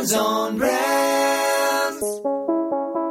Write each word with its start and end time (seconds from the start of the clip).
Brands 0.00 0.14
on 0.14 0.56
Brands. 0.56 2.00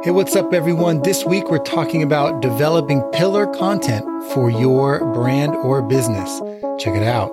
Hey, 0.04 0.10
what's 0.10 0.34
up, 0.34 0.52
everyone? 0.52 1.02
This 1.02 1.24
week 1.24 1.48
we're 1.48 1.62
talking 1.62 2.02
about 2.02 2.42
developing 2.42 3.00
pillar 3.12 3.46
content 3.46 4.04
for 4.32 4.50
your 4.50 4.98
brand 5.12 5.54
or 5.54 5.82
business. 5.82 6.40
Check 6.82 6.96
it 6.96 7.04
out. 7.04 7.30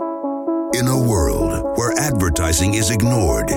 In 0.75 0.88
a 0.88 1.09
world 1.09 1.75
where 1.75 1.91
advertising 1.97 2.75
is 2.75 2.91
ignored, 2.91 3.47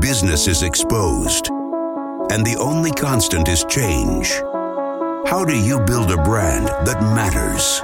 business 0.00 0.46
is 0.46 0.62
exposed, 0.62 1.48
and 1.50 2.46
the 2.46 2.56
only 2.58 2.90
constant 2.90 3.46
is 3.46 3.66
change, 3.68 4.30
how 5.28 5.44
do 5.46 5.54
you 5.54 5.80
build 5.80 6.10
a 6.10 6.22
brand 6.22 6.66
that 6.86 7.02
matters? 7.02 7.82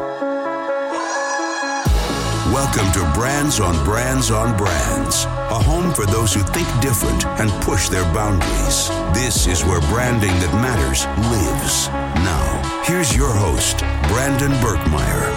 Welcome 2.57 2.91
to 2.93 3.13
Brands 3.13 3.61
on 3.61 3.85
Brands 3.85 4.31
on 4.31 4.57
Brands, 4.57 5.27
a 5.27 5.63
home 5.63 5.93
for 5.93 6.07
those 6.07 6.33
who 6.33 6.41
think 6.41 6.67
different 6.81 7.27
and 7.39 7.51
push 7.63 7.91
their 7.91 8.05
boundaries. 8.15 8.89
This 9.13 9.47
is 9.47 9.63
where 9.63 9.83
branding 9.93 10.31
that 10.31 10.55
matters 10.55 11.05
lives. 11.29 11.89
Now, 12.25 12.83
here's 12.87 13.15
your 13.15 13.29
host, 13.31 13.81
Brandon 14.09 14.53
Birkmeyer. 14.63 15.35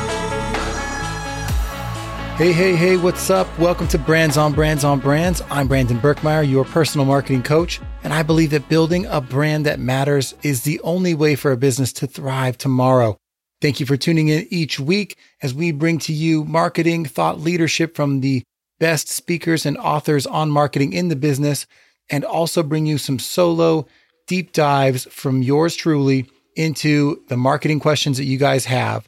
Hey, 2.37 2.53
hey, 2.53 2.77
hey, 2.77 2.95
what's 2.95 3.29
up? 3.29 3.49
Welcome 3.59 3.89
to 3.89 3.97
Brands 3.97 4.37
on 4.37 4.53
Brands 4.53 4.85
on 4.85 5.01
Brands. 5.01 5.41
I'm 5.51 5.67
Brandon 5.67 5.99
Birkmeyer, 5.99 6.49
your 6.49 6.63
personal 6.63 7.05
marketing 7.05 7.43
coach, 7.43 7.81
and 8.05 8.13
I 8.13 8.23
believe 8.23 8.51
that 8.51 8.69
building 8.69 9.05
a 9.07 9.19
brand 9.19 9.65
that 9.65 9.77
matters 9.77 10.35
is 10.41 10.63
the 10.63 10.79
only 10.85 11.15
way 11.15 11.35
for 11.35 11.51
a 11.51 11.57
business 11.57 11.91
to 11.93 12.07
thrive 12.07 12.57
tomorrow. 12.57 13.18
Thank 13.61 13.81
you 13.81 13.85
for 13.85 13.97
tuning 13.97 14.29
in 14.29 14.47
each 14.49 14.79
week 14.79 15.17
as 15.41 15.53
we 15.53 15.71
bring 15.71 15.99
to 15.99 16.13
you 16.13 16.45
marketing 16.45 17.03
thought 17.05 17.41
leadership 17.41 17.93
from 17.95 18.21
the 18.21 18.43
best 18.79 19.09
speakers 19.09 19.65
and 19.65 19.77
authors 19.77 20.25
on 20.25 20.49
marketing 20.49 20.93
in 20.93 21.09
the 21.09 21.15
business, 21.17 21.67
and 22.09 22.23
also 22.23 22.63
bring 22.63 22.85
you 22.85 22.97
some 22.97 23.19
solo 23.19 23.85
deep 24.27 24.53
dives 24.53 25.05
from 25.11 25.41
yours 25.41 25.75
truly 25.75 26.25
into 26.55 27.21
the 27.27 27.35
marketing 27.35 27.79
questions 27.79 28.17
that 28.17 28.23
you 28.23 28.37
guys 28.37 28.65
have. 28.65 29.05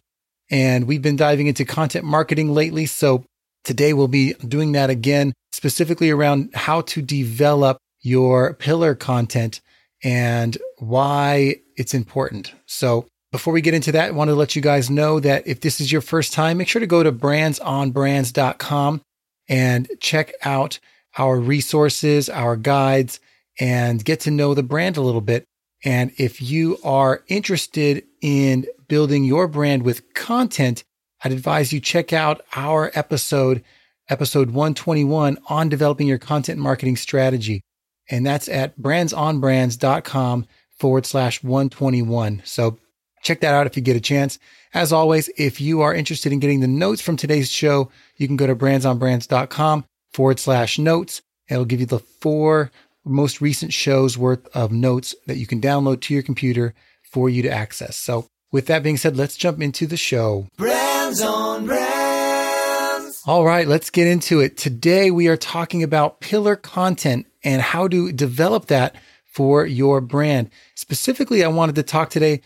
And 0.49 0.85
we've 0.85 1.01
been 1.01 1.15
diving 1.15 1.47
into 1.47 1.63
content 1.63 2.03
marketing 2.03 2.53
lately. 2.53 2.85
So 2.85 3.23
today 3.63 3.93
we'll 3.93 4.09
be 4.09 4.33
doing 4.33 4.73
that 4.73 4.89
again, 4.89 5.31
specifically 5.53 6.09
around 6.09 6.49
how 6.53 6.81
to 6.81 7.01
develop 7.01 7.77
your 8.01 8.53
pillar 8.55 8.95
content 8.95 9.61
and 10.03 10.57
why 10.79 11.55
it's 11.77 11.93
important. 11.93 12.53
So 12.65 13.07
before 13.31 13.53
we 13.53 13.61
get 13.61 13.73
into 13.73 13.93
that, 13.93 14.09
I 14.09 14.11
want 14.11 14.29
to 14.29 14.35
let 14.35 14.55
you 14.55 14.61
guys 14.61 14.89
know 14.89 15.19
that 15.21 15.47
if 15.47 15.61
this 15.61 15.79
is 15.79 15.91
your 15.91 16.01
first 16.01 16.33
time, 16.33 16.57
make 16.57 16.67
sure 16.67 16.81
to 16.81 16.87
go 16.87 17.01
to 17.01 17.11
brandsonbrands.com 17.11 19.01
and 19.47 19.89
check 19.99 20.33
out 20.43 20.79
our 21.17 21.39
resources, 21.39 22.29
our 22.29 22.55
guides, 22.55 23.19
and 23.59 24.03
get 24.03 24.21
to 24.21 24.31
know 24.31 24.53
the 24.53 24.63
brand 24.63 24.97
a 24.97 25.01
little 25.01 25.21
bit. 25.21 25.45
And 25.83 26.11
if 26.17 26.41
you 26.41 26.77
are 26.83 27.23
interested 27.27 28.03
in 28.21 28.65
building 28.87 29.23
your 29.23 29.47
brand 29.47 29.83
with 29.83 30.13
content, 30.13 30.83
I'd 31.23 31.31
advise 31.31 31.71
you 31.71 31.79
check 31.79 32.13
out 32.13 32.41
our 32.55 32.91
episode, 32.95 33.63
episode 34.09 34.49
121 34.51 35.37
on 35.47 35.69
developing 35.69 36.07
your 36.07 36.17
content 36.17 36.59
marketing 36.59 36.97
strategy. 36.97 37.61
And 38.09 38.25
that's 38.25 38.49
at 38.49 38.77
brandsonbrands.com 38.79 40.47
forward 40.77 41.05
slash 41.05 41.43
121. 41.43 42.41
So 42.43 42.79
Check 43.21 43.41
that 43.41 43.53
out 43.53 43.67
if 43.67 43.75
you 43.75 43.81
get 43.81 43.95
a 43.95 44.01
chance. 44.01 44.39
As 44.73 44.93
always, 44.93 45.29
if 45.37 45.59
you 45.59 45.81
are 45.81 45.93
interested 45.93 46.31
in 46.31 46.39
getting 46.39 46.61
the 46.61 46.67
notes 46.67 47.01
from 47.01 47.17
today's 47.17 47.51
show, 47.51 47.91
you 48.17 48.27
can 48.27 48.37
go 48.37 48.47
to 48.47 48.55
brandsonbrands.com 48.55 49.85
forward 50.13 50.39
slash 50.39 50.79
notes. 50.79 51.21
It'll 51.49 51.65
give 51.65 51.79
you 51.79 51.85
the 51.85 51.99
four 51.99 52.71
most 53.03 53.41
recent 53.41 53.73
shows 53.73 54.17
worth 54.17 54.47
of 54.55 54.71
notes 54.71 55.15
that 55.27 55.37
you 55.37 55.47
can 55.47 55.59
download 55.59 56.01
to 56.01 56.13
your 56.13 56.23
computer 56.23 56.73
for 57.03 57.29
you 57.29 57.41
to 57.41 57.49
access. 57.49 57.95
So 57.95 58.27
with 58.51 58.67
that 58.67 58.83
being 58.83 58.97
said, 58.97 59.17
let's 59.17 59.35
jump 59.35 59.61
into 59.61 59.87
the 59.87 59.97
show. 59.97 60.47
Brands 60.57 61.21
on 61.21 61.65
Brands. 61.65 63.21
All 63.25 63.45
right, 63.45 63.67
let's 63.67 63.89
get 63.89 64.07
into 64.07 64.39
it. 64.39 64.57
Today 64.57 65.11
we 65.11 65.27
are 65.27 65.37
talking 65.37 65.83
about 65.83 66.21
pillar 66.21 66.55
content 66.55 67.27
and 67.43 67.61
how 67.61 67.87
to 67.87 68.11
develop 68.11 68.67
that 68.67 68.95
for 69.25 69.65
your 69.65 70.01
brand. 70.01 70.49
Specifically, 70.75 71.43
I 71.43 71.47
wanted 71.47 71.75
to 71.75 71.83
talk 71.83 72.09
today 72.09 72.41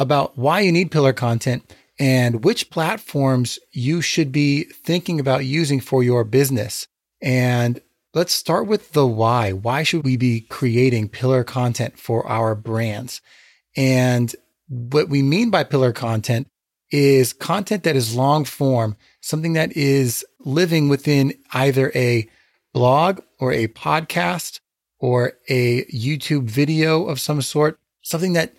about 0.00 0.36
why 0.36 0.60
you 0.60 0.72
need 0.72 0.90
pillar 0.90 1.12
content 1.12 1.72
and 1.98 2.42
which 2.42 2.70
platforms 2.70 3.58
you 3.70 4.00
should 4.00 4.32
be 4.32 4.64
thinking 4.64 5.20
about 5.20 5.44
using 5.44 5.78
for 5.78 6.02
your 6.02 6.24
business. 6.24 6.88
And 7.20 7.80
let's 8.14 8.32
start 8.32 8.66
with 8.66 8.92
the 8.92 9.06
why. 9.06 9.52
Why 9.52 9.82
should 9.82 10.02
we 10.02 10.16
be 10.16 10.40
creating 10.40 11.10
pillar 11.10 11.44
content 11.44 11.98
for 11.98 12.26
our 12.26 12.54
brands? 12.54 13.20
And 13.76 14.34
what 14.68 15.10
we 15.10 15.20
mean 15.20 15.50
by 15.50 15.64
pillar 15.64 15.92
content 15.92 16.48
is 16.90 17.34
content 17.34 17.84
that 17.84 17.94
is 17.94 18.16
long 18.16 18.46
form, 18.46 18.96
something 19.20 19.52
that 19.52 19.76
is 19.76 20.24
living 20.40 20.88
within 20.88 21.34
either 21.52 21.92
a 21.94 22.28
blog 22.72 23.20
or 23.38 23.52
a 23.52 23.68
podcast 23.68 24.60
or 24.98 25.34
a 25.48 25.84
YouTube 25.84 26.44
video 26.44 27.04
of 27.06 27.20
some 27.20 27.42
sort, 27.42 27.78
something 28.00 28.32
that 28.32 28.54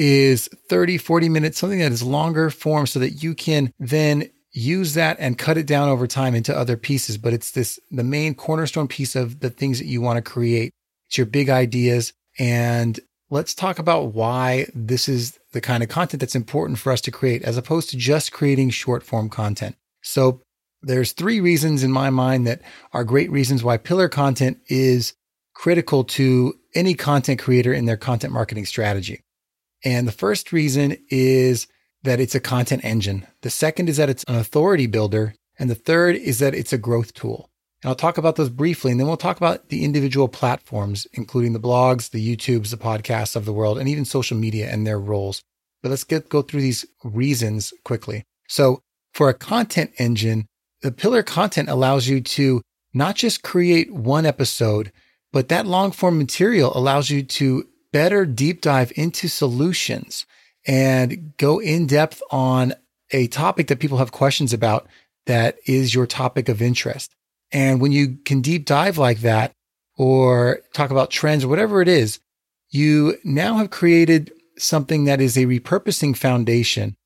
is 0.00 0.48
30, 0.70 0.96
40 0.96 1.28
minutes, 1.28 1.58
something 1.58 1.78
that 1.78 1.92
is 1.92 2.02
longer 2.02 2.48
form 2.48 2.86
so 2.86 2.98
that 2.98 3.22
you 3.22 3.34
can 3.34 3.70
then 3.78 4.30
use 4.50 4.94
that 4.94 5.18
and 5.20 5.36
cut 5.36 5.58
it 5.58 5.66
down 5.66 5.90
over 5.90 6.06
time 6.06 6.34
into 6.34 6.56
other 6.56 6.78
pieces. 6.78 7.18
But 7.18 7.34
it's 7.34 7.50
this, 7.50 7.78
the 7.90 8.02
main 8.02 8.34
cornerstone 8.34 8.88
piece 8.88 9.14
of 9.14 9.40
the 9.40 9.50
things 9.50 9.78
that 9.78 9.86
you 9.86 10.00
want 10.00 10.16
to 10.16 10.22
create. 10.22 10.72
It's 11.08 11.18
your 11.18 11.26
big 11.26 11.50
ideas. 11.50 12.14
And 12.38 12.98
let's 13.28 13.54
talk 13.54 13.78
about 13.78 14.14
why 14.14 14.68
this 14.74 15.06
is 15.06 15.38
the 15.52 15.60
kind 15.60 15.82
of 15.82 15.90
content 15.90 16.20
that's 16.20 16.34
important 16.34 16.78
for 16.78 16.92
us 16.92 17.02
to 17.02 17.10
create 17.10 17.42
as 17.42 17.58
opposed 17.58 17.90
to 17.90 17.98
just 17.98 18.32
creating 18.32 18.70
short 18.70 19.02
form 19.02 19.28
content. 19.28 19.76
So 20.00 20.40
there's 20.80 21.12
three 21.12 21.40
reasons 21.40 21.82
in 21.82 21.92
my 21.92 22.08
mind 22.08 22.46
that 22.46 22.62
are 22.94 23.04
great 23.04 23.30
reasons 23.30 23.62
why 23.62 23.76
pillar 23.76 24.08
content 24.08 24.60
is 24.68 25.12
critical 25.52 26.04
to 26.04 26.54
any 26.74 26.94
content 26.94 27.38
creator 27.38 27.74
in 27.74 27.84
their 27.84 27.98
content 27.98 28.32
marketing 28.32 28.64
strategy. 28.64 29.20
And 29.84 30.06
the 30.06 30.12
first 30.12 30.52
reason 30.52 30.96
is 31.08 31.66
that 32.02 32.20
it's 32.20 32.34
a 32.34 32.40
content 32.40 32.84
engine. 32.84 33.26
The 33.42 33.50
second 33.50 33.88
is 33.88 33.96
that 33.96 34.10
it's 34.10 34.24
an 34.24 34.36
authority 34.36 34.86
builder. 34.86 35.34
And 35.58 35.70
the 35.70 35.74
third 35.74 36.16
is 36.16 36.38
that 36.38 36.54
it's 36.54 36.72
a 36.72 36.78
growth 36.78 37.14
tool. 37.14 37.50
And 37.82 37.88
I'll 37.88 37.96
talk 37.96 38.18
about 38.18 38.36
those 38.36 38.50
briefly. 38.50 38.90
And 38.90 39.00
then 39.00 39.06
we'll 39.06 39.16
talk 39.16 39.36
about 39.36 39.68
the 39.68 39.84
individual 39.84 40.28
platforms, 40.28 41.06
including 41.12 41.52
the 41.52 41.60
blogs, 41.60 42.10
the 42.10 42.36
YouTubes, 42.36 42.70
the 42.70 42.76
podcasts 42.76 43.36
of 43.36 43.44
the 43.44 43.52
world, 43.52 43.78
and 43.78 43.88
even 43.88 44.04
social 44.04 44.36
media 44.36 44.70
and 44.70 44.86
their 44.86 45.00
roles. 45.00 45.42
But 45.82 45.90
let's 45.90 46.04
get, 46.04 46.28
go 46.28 46.42
through 46.42 46.60
these 46.60 46.84
reasons 47.04 47.72
quickly. 47.84 48.24
So 48.48 48.80
for 49.14 49.28
a 49.28 49.34
content 49.34 49.92
engine, 49.98 50.46
the 50.82 50.92
pillar 50.92 51.22
content 51.22 51.68
allows 51.68 52.08
you 52.08 52.20
to 52.20 52.62
not 52.92 53.16
just 53.16 53.42
create 53.42 53.92
one 53.92 54.26
episode, 54.26 54.92
but 55.32 55.48
that 55.48 55.66
long 55.66 55.92
form 55.92 56.18
material 56.18 56.76
allows 56.76 57.10
you 57.10 57.22
to 57.22 57.64
better 57.92 58.24
deep 58.26 58.60
dive 58.60 58.92
into 58.96 59.28
solutions 59.28 60.26
and 60.66 61.36
go 61.36 61.58
in 61.60 61.86
depth 61.86 62.22
on 62.30 62.74
a 63.10 63.26
topic 63.28 63.66
that 63.68 63.80
people 63.80 63.98
have 63.98 64.12
questions 64.12 64.52
about 64.52 64.86
that 65.26 65.56
is 65.66 65.94
your 65.94 66.06
topic 66.06 66.48
of 66.48 66.62
interest. 66.62 67.14
And 67.52 67.80
when 67.80 67.92
you 67.92 68.18
can 68.24 68.40
deep 68.40 68.64
dive 68.64 68.98
like 68.98 69.20
that 69.20 69.52
or 69.96 70.60
talk 70.72 70.90
about 70.90 71.10
trends 71.10 71.44
or 71.44 71.48
whatever 71.48 71.82
it 71.82 71.88
is, 71.88 72.20
you 72.70 73.18
now 73.24 73.56
have 73.56 73.70
created 73.70 74.32
something 74.56 75.04
that 75.04 75.20
is 75.20 75.36
a 75.36 75.46
repurposing 75.46 76.16
foundation 76.16 76.96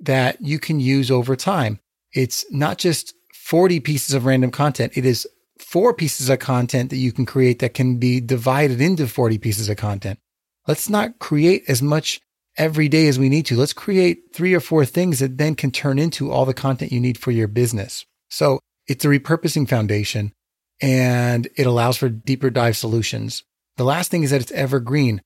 that 0.00 0.40
you 0.40 0.58
can 0.58 0.80
use 0.80 1.10
over 1.10 1.36
time. 1.36 1.78
It's 2.12 2.44
not 2.52 2.78
just 2.78 3.14
40 3.34 3.80
pieces 3.80 4.14
of 4.14 4.26
random 4.26 4.50
content. 4.50 4.96
It 4.96 5.06
is 5.06 5.26
four 5.58 5.94
pieces 5.94 6.28
of 6.28 6.38
content 6.40 6.90
that 6.90 6.96
you 6.96 7.12
can 7.12 7.24
create 7.24 7.60
that 7.60 7.74
can 7.74 7.96
be 7.96 8.20
divided 8.20 8.80
into 8.80 9.06
40 9.06 9.38
pieces 9.38 9.68
of 9.68 9.76
content. 9.76 10.18
Let's 10.66 10.88
not 10.88 11.18
create 11.18 11.64
as 11.68 11.82
much 11.82 12.20
every 12.56 12.88
day 12.88 13.08
as 13.08 13.18
we 13.18 13.28
need 13.28 13.46
to. 13.46 13.56
Let's 13.56 13.72
create 13.72 14.32
three 14.32 14.54
or 14.54 14.60
four 14.60 14.84
things 14.84 15.18
that 15.18 15.38
then 15.38 15.54
can 15.54 15.70
turn 15.70 15.98
into 15.98 16.30
all 16.30 16.44
the 16.44 16.54
content 16.54 16.92
you 16.92 17.00
need 17.00 17.18
for 17.18 17.30
your 17.30 17.48
business. 17.48 18.06
So 18.30 18.60
it's 18.86 19.04
a 19.04 19.08
repurposing 19.08 19.68
foundation 19.68 20.32
and 20.80 21.48
it 21.56 21.66
allows 21.66 21.96
for 21.96 22.08
deeper 22.08 22.50
dive 22.50 22.76
solutions. 22.76 23.42
The 23.76 23.84
last 23.84 24.10
thing 24.10 24.22
is 24.22 24.30
that 24.30 24.40
it's 24.40 24.52
evergreen. 24.52 25.20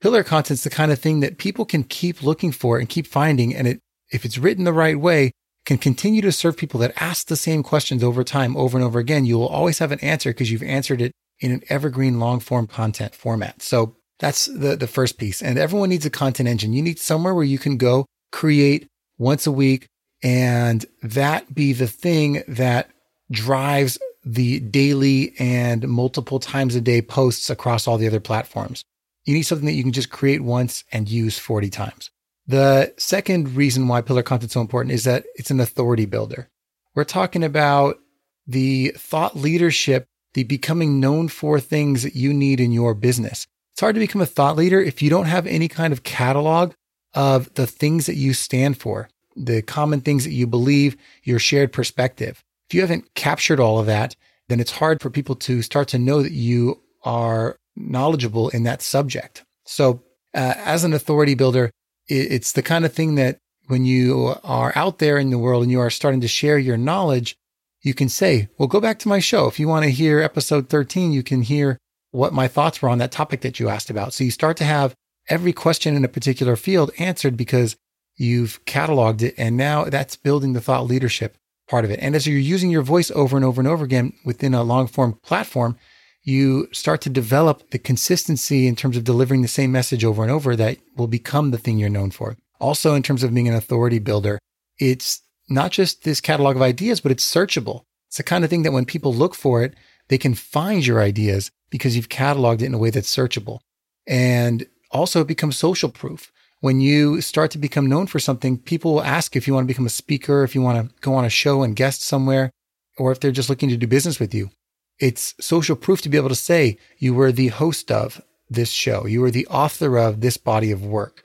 Pillar 0.00 0.22
content. 0.22 0.28
content's 0.28 0.64
the 0.64 0.70
kind 0.70 0.92
of 0.92 0.98
thing 0.98 1.20
that 1.20 1.38
people 1.38 1.64
can 1.64 1.84
keep 1.84 2.22
looking 2.22 2.52
for 2.52 2.78
and 2.78 2.88
keep 2.88 3.06
finding. 3.06 3.54
And 3.54 3.66
it, 3.66 3.80
if 4.10 4.24
it's 4.24 4.38
written 4.38 4.64
the 4.64 4.72
right 4.72 4.98
way, 4.98 5.32
can 5.64 5.78
continue 5.78 6.20
to 6.20 6.32
serve 6.32 6.58
people 6.58 6.80
that 6.80 6.92
ask 7.00 7.26
the 7.26 7.36
same 7.36 7.62
questions 7.62 8.04
over 8.04 8.22
time, 8.22 8.54
over 8.56 8.76
and 8.76 8.84
over 8.84 8.98
again. 8.98 9.24
You 9.24 9.38
will 9.38 9.48
always 9.48 9.78
have 9.78 9.92
an 9.92 10.00
answer 10.00 10.30
because 10.30 10.50
you've 10.50 10.62
answered 10.62 11.00
it 11.00 11.12
in 11.40 11.52
an 11.52 11.62
evergreen 11.70 12.20
long 12.20 12.40
form 12.40 12.66
content 12.66 13.14
format. 13.14 13.62
So 13.62 13.96
that's 14.18 14.46
the, 14.46 14.76
the 14.76 14.86
first 14.86 15.18
piece. 15.18 15.42
And 15.42 15.58
everyone 15.58 15.88
needs 15.88 16.06
a 16.06 16.10
content 16.10 16.48
engine. 16.48 16.72
You 16.72 16.82
need 16.82 16.98
somewhere 16.98 17.34
where 17.34 17.44
you 17.44 17.58
can 17.58 17.76
go 17.76 18.06
create 18.32 18.88
once 19.18 19.46
a 19.46 19.52
week 19.52 19.86
and 20.22 20.84
that 21.02 21.54
be 21.54 21.72
the 21.72 21.86
thing 21.86 22.42
that 22.48 22.90
drives 23.30 23.98
the 24.24 24.60
daily 24.60 25.34
and 25.38 25.86
multiple 25.86 26.38
times 26.38 26.74
a 26.74 26.80
day 26.80 27.02
posts 27.02 27.50
across 27.50 27.86
all 27.86 27.98
the 27.98 28.06
other 28.06 28.20
platforms. 28.20 28.82
You 29.24 29.34
need 29.34 29.42
something 29.42 29.66
that 29.66 29.72
you 29.72 29.82
can 29.82 29.92
just 29.92 30.10
create 30.10 30.42
once 30.42 30.84
and 30.92 31.08
use 31.08 31.38
40 31.38 31.70
times. 31.70 32.10
The 32.46 32.92
second 32.98 33.56
reason 33.56 33.88
why 33.88 34.02
pillar 34.02 34.22
content 34.22 34.50
is 34.50 34.52
so 34.52 34.60
important 34.60 34.92
is 34.92 35.04
that 35.04 35.24
it's 35.34 35.50
an 35.50 35.60
authority 35.60 36.06
builder. 36.06 36.48
We're 36.94 37.04
talking 37.04 37.42
about 37.42 37.98
the 38.46 38.94
thought 38.96 39.36
leadership, 39.36 40.06
the 40.34 40.44
becoming 40.44 41.00
known 41.00 41.28
for 41.28 41.58
things 41.58 42.02
that 42.02 42.14
you 42.14 42.34
need 42.34 42.60
in 42.60 42.72
your 42.72 42.94
business. 42.94 43.46
It's 43.74 43.80
hard 43.80 43.96
to 43.96 44.00
become 44.00 44.22
a 44.22 44.26
thought 44.26 44.54
leader 44.54 44.80
if 44.80 45.02
you 45.02 45.10
don't 45.10 45.26
have 45.26 45.48
any 45.48 45.66
kind 45.66 45.92
of 45.92 46.04
catalog 46.04 46.74
of 47.12 47.52
the 47.54 47.66
things 47.66 48.06
that 48.06 48.14
you 48.14 48.32
stand 48.32 48.78
for, 48.78 49.08
the 49.34 49.62
common 49.62 50.00
things 50.00 50.22
that 50.22 50.30
you 50.30 50.46
believe, 50.46 50.96
your 51.24 51.40
shared 51.40 51.72
perspective. 51.72 52.44
If 52.68 52.74
you 52.74 52.82
haven't 52.82 53.12
captured 53.16 53.58
all 53.58 53.80
of 53.80 53.86
that, 53.86 54.14
then 54.48 54.60
it's 54.60 54.70
hard 54.70 55.02
for 55.02 55.10
people 55.10 55.34
to 55.34 55.60
start 55.60 55.88
to 55.88 55.98
know 55.98 56.22
that 56.22 56.30
you 56.30 56.82
are 57.02 57.56
knowledgeable 57.74 58.48
in 58.50 58.62
that 58.62 58.80
subject. 58.80 59.44
So, 59.66 60.04
uh, 60.34 60.54
as 60.56 60.84
an 60.84 60.92
authority 60.92 61.34
builder, 61.34 61.72
it's 62.06 62.52
the 62.52 62.62
kind 62.62 62.84
of 62.84 62.92
thing 62.92 63.16
that 63.16 63.38
when 63.66 63.84
you 63.84 64.36
are 64.44 64.72
out 64.76 65.00
there 65.00 65.18
in 65.18 65.30
the 65.30 65.38
world 65.38 65.64
and 65.64 65.72
you 65.72 65.80
are 65.80 65.90
starting 65.90 66.20
to 66.20 66.28
share 66.28 66.58
your 66.58 66.76
knowledge, 66.76 67.34
you 67.82 67.92
can 67.92 68.08
say, 68.08 68.46
well, 68.56 68.68
go 68.68 68.80
back 68.80 69.00
to 69.00 69.08
my 69.08 69.18
show. 69.18 69.48
If 69.48 69.58
you 69.58 69.66
want 69.66 69.82
to 69.82 69.90
hear 69.90 70.20
episode 70.20 70.68
13, 70.68 71.10
you 71.10 71.24
can 71.24 71.42
hear 71.42 71.76
what 72.14 72.32
my 72.32 72.46
thoughts 72.46 72.80
were 72.80 72.88
on 72.88 72.98
that 72.98 73.10
topic 73.10 73.40
that 73.40 73.58
you 73.58 73.68
asked 73.68 73.90
about. 73.90 74.14
So 74.14 74.22
you 74.22 74.30
start 74.30 74.56
to 74.58 74.64
have 74.64 74.94
every 75.28 75.52
question 75.52 75.96
in 75.96 76.04
a 76.04 76.08
particular 76.08 76.54
field 76.54 76.92
answered 76.98 77.36
because 77.36 77.76
you've 78.16 78.64
cataloged 78.66 79.22
it. 79.22 79.34
And 79.36 79.56
now 79.56 79.84
that's 79.84 80.14
building 80.14 80.52
the 80.52 80.60
thought 80.60 80.86
leadership 80.86 81.36
part 81.68 81.84
of 81.84 81.90
it. 81.90 81.98
And 82.00 82.14
as 82.14 82.26
you're 82.26 82.38
using 82.38 82.70
your 82.70 82.82
voice 82.82 83.10
over 83.10 83.36
and 83.36 83.44
over 83.44 83.60
and 83.60 83.66
over 83.66 83.84
again 83.84 84.12
within 84.24 84.54
a 84.54 84.62
long 84.62 84.86
form 84.86 85.18
platform, 85.24 85.76
you 86.22 86.68
start 86.72 87.00
to 87.02 87.10
develop 87.10 87.70
the 87.70 87.78
consistency 87.78 88.68
in 88.68 88.76
terms 88.76 88.96
of 88.96 89.04
delivering 89.04 89.42
the 89.42 89.48
same 89.48 89.72
message 89.72 90.04
over 90.04 90.22
and 90.22 90.30
over 90.30 90.54
that 90.54 90.78
will 90.96 91.08
become 91.08 91.50
the 91.50 91.58
thing 91.58 91.78
you're 91.78 91.90
known 91.90 92.12
for. 92.12 92.36
Also, 92.60 92.94
in 92.94 93.02
terms 93.02 93.24
of 93.24 93.34
being 93.34 93.48
an 93.48 93.54
authority 93.54 93.98
builder, 93.98 94.38
it's 94.78 95.20
not 95.48 95.72
just 95.72 96.04
this 96.04 96.20
catalog 96.20 96.54
of 96.54 96.62
ideas, 96.62 97.00
but 97.00 97.10
it's 97.12 97.28
searchable. 97.28 97.82
It's 98.06 98.18
the 98.18 98.22
kind 98.22 98.44
of 98.44 98.50
thing 98.50 98.62
that 98.62 98.72
when 98.72 98.84
people 98.84 99.12
look 99.12 99.34
for 99.34 99.64
it, 99.64 99.74
they 100.08 100.18
can 100.18 100.34
find 100.34 100.86
your 100.86 101.00
ideas 101.00 101.50
because 101.74 101.96
you've 101.96 102.08
cataloged 102.08 102.62
it 102.62 102.66
in 102.66 102.74
a 102.74 102.78
way 102.78 102.90
that's 102.90 103.12
searchable. 103.12 103.58
And 104.06 104.64
also, 104.92 105.22
it 105.22 105.26
becomes 105.26 105.58
social 105.58 105.88
proof. 105.88 106.30
When 106.60 106.80
you 106.80 107.20
start 107.20 107.50
to 107.50 107.58
become 107.58 107.88
known 107.88 108.06
for 108.06 108.20
something, 108.20 108.58
people 108.58 108.94
will 108.94 109.02
ask 109.02 109.34
if 109.34 109.48
you 109.48 109.54
want 109.54 109.64
to 109.64 109.74
become 109.74 109.84
a 109.84 109.90
speaker, 109.90 110.44
if 110.44 110.54
you 110.54 110.62
want 110.62 110.88
to 110.88 110.94
go 111.00 111.14
on 111.16 111.24
a 111.24 111.28
show 111.28 111.64
and 111.64 111.74
guest 111.74 112.00
somewhere, 112.02 112.52
or 112.96 113.10
if 113.10 113.18
they're 113.18 113.32
just 113.32 113.50
looking 113.50 113.70
to 113.70 113.76
do 113.76 113.88
business 113.88 114.20
with 114.20 114.32
you. 114.32 114.52
It's 115.00 115.34
social 115.40 115.74
proof 115.74 116.00
to 116.02 116.08
be 116.08 116.16
able 116.16 116.28
to 116.28 116.36
say 116.36 116.78
you 116.98 117.12
were 117.12 117.32
the 117.32 117.48
host 117.48 117.90
of 117.90 118.22
this 118.48 118.70
show. 118.70 119.04
You 119.04 119.20
were 119.20 119.32
the 119.32 119.48
author 119.48 119.98
of 119.98 120.20
this 120.20 120.36
body 120.36 120.70
of 120.70 120.86
work. 120.86 121.24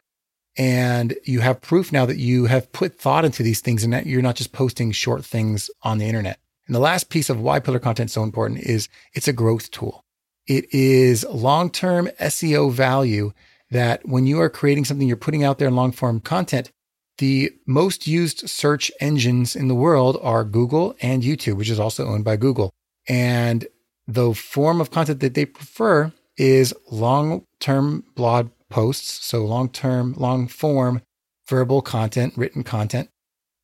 And 0.58 1.16
you 1.26 1.42
have 1.42 1.62
proof 1.62 1.92
now 1.92 2.08
that 2.08 2.18
you 2.18 2.46
have 2.46 2.72
put 2.72 3.00
thought 3.00 3.24
into 3.24 3.44
these 3.44 3.62
things 3.62 3.84
and 3.84 3.94
that 3.94 4.08
you're 4.08 4.24
not 4.24 4.36
just 4.36 4.52
posting 4.52 4.92
short 4.94 5.24
things 5.24 5.70
on 5.84 6.00
the 6.00 6.08
internet. 6.08 6.40
And 6.66 6.74
the 6.74 6.80
last 6.80 7.12
piece 7.12 7.30
of 7.30 7.40
why 7.40 7.60
pillar 7.60 7.78
content 7.78 8.10
is 8.10 8.14
so 8.14 8.24
important 8.24 8.62
is 8.62 8.90
it's 9.14 9.28
a 9.28 9.34
growth 9.34 9.70
tool. 9.70 10.04
It 10.50 10.74
is 10.74 11.24
long 11.26 11.70
term 11.70 12.10
SEO 12.20 12.72
value 12.72 13.32
that 13.70 14.06
when 14.06 14.26
you 14.26 14.42
are 14.42 14.50
creating 14.50 14.86
something 14.86 15.08
you're 15.08 15.16
putting 15.16 15.44
out 15.44 15.60
there 15.60 15.68
in 15.68 15.76
long 15.76 15.92
form 15.92 16.20
content, 16.20 16.72
the 17.20 17.52
most 17.68 18.08
used 18.08 18.50
search 18.50 18.92
engines 19.00 19.56
in 19.56 19.68
the 19.68 19.76
world 19.76 20.18
are 20.24 20.44
Google 20.44 20.96
and 21.02 21.22
YouTube, 21.22 21.58
which 21.58 21.70
is 21.70 21.80
also 21.80 22.08
owned 22.08 22.26
by 22.26 22.36
Google. 22.36 22.72
And 23.08 23.68
the 24.08 24.34
form 24.34 24.82
of 24.82 24.90
content 24.90 25.20
that 25.20 25.36
they 25.36 25.46
prefer 25.46 26.12
is 26.36 26.74
long 26.90 27.46
term 27.60 28.06
blog 28.16 28.50
posts. 28.70 29.24
So 29.24 29.46
long 29.46 29.70
term, 29.70 30.16
long 30.18 30.48
form 30.48 31.04
verbal 31.48 31.84
content, 31.84 32.34
written 32.36 32.64
content. 32.64 33.10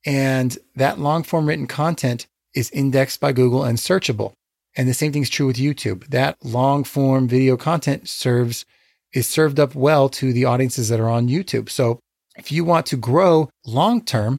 And 0.06 0.56
that 0.76 1.00
long 1.00 1.24
form 1.24 1.48
written 1.48 1.66
content 1.66 2.28
is 2.54 2.70
indexed 2.70 3.20
by 3.20 3.32
Google 3.32 3.64
and 3.64 3.80
searchable. 3.80 4.34
And 4.76 4.88
the 4.88 4.94
same 4.94 5.14
thing 5.14 5.22
is 5.22 5.30
true 5.30 5.48
with 5.48 5.58
YouTube. 5.58 6.08
That 6.08 6.38
long 6.44 6.84
form 6.84 7.28
video 7.28 7.58
content 7.58 8.10
serves 8.10 8.66
is 9.14 9.28
served 9.28 9.60
up 9.60 9.74
well 9.76 10.10
to 10.10 10.34
the 10.34 10.46
audiences 10.46 10.90
that 10.90 11.00
are 11.00 11.10
on 11.10 11.30
YouTube. 11.30 11.70
So 11.70 12.00
if 12.36 12.52
you 12.52 12.66
want 12.66 12.86
to 12.88 12.98
grow 12.98 13.50
long 13.66 14.04
term 14.04 14.38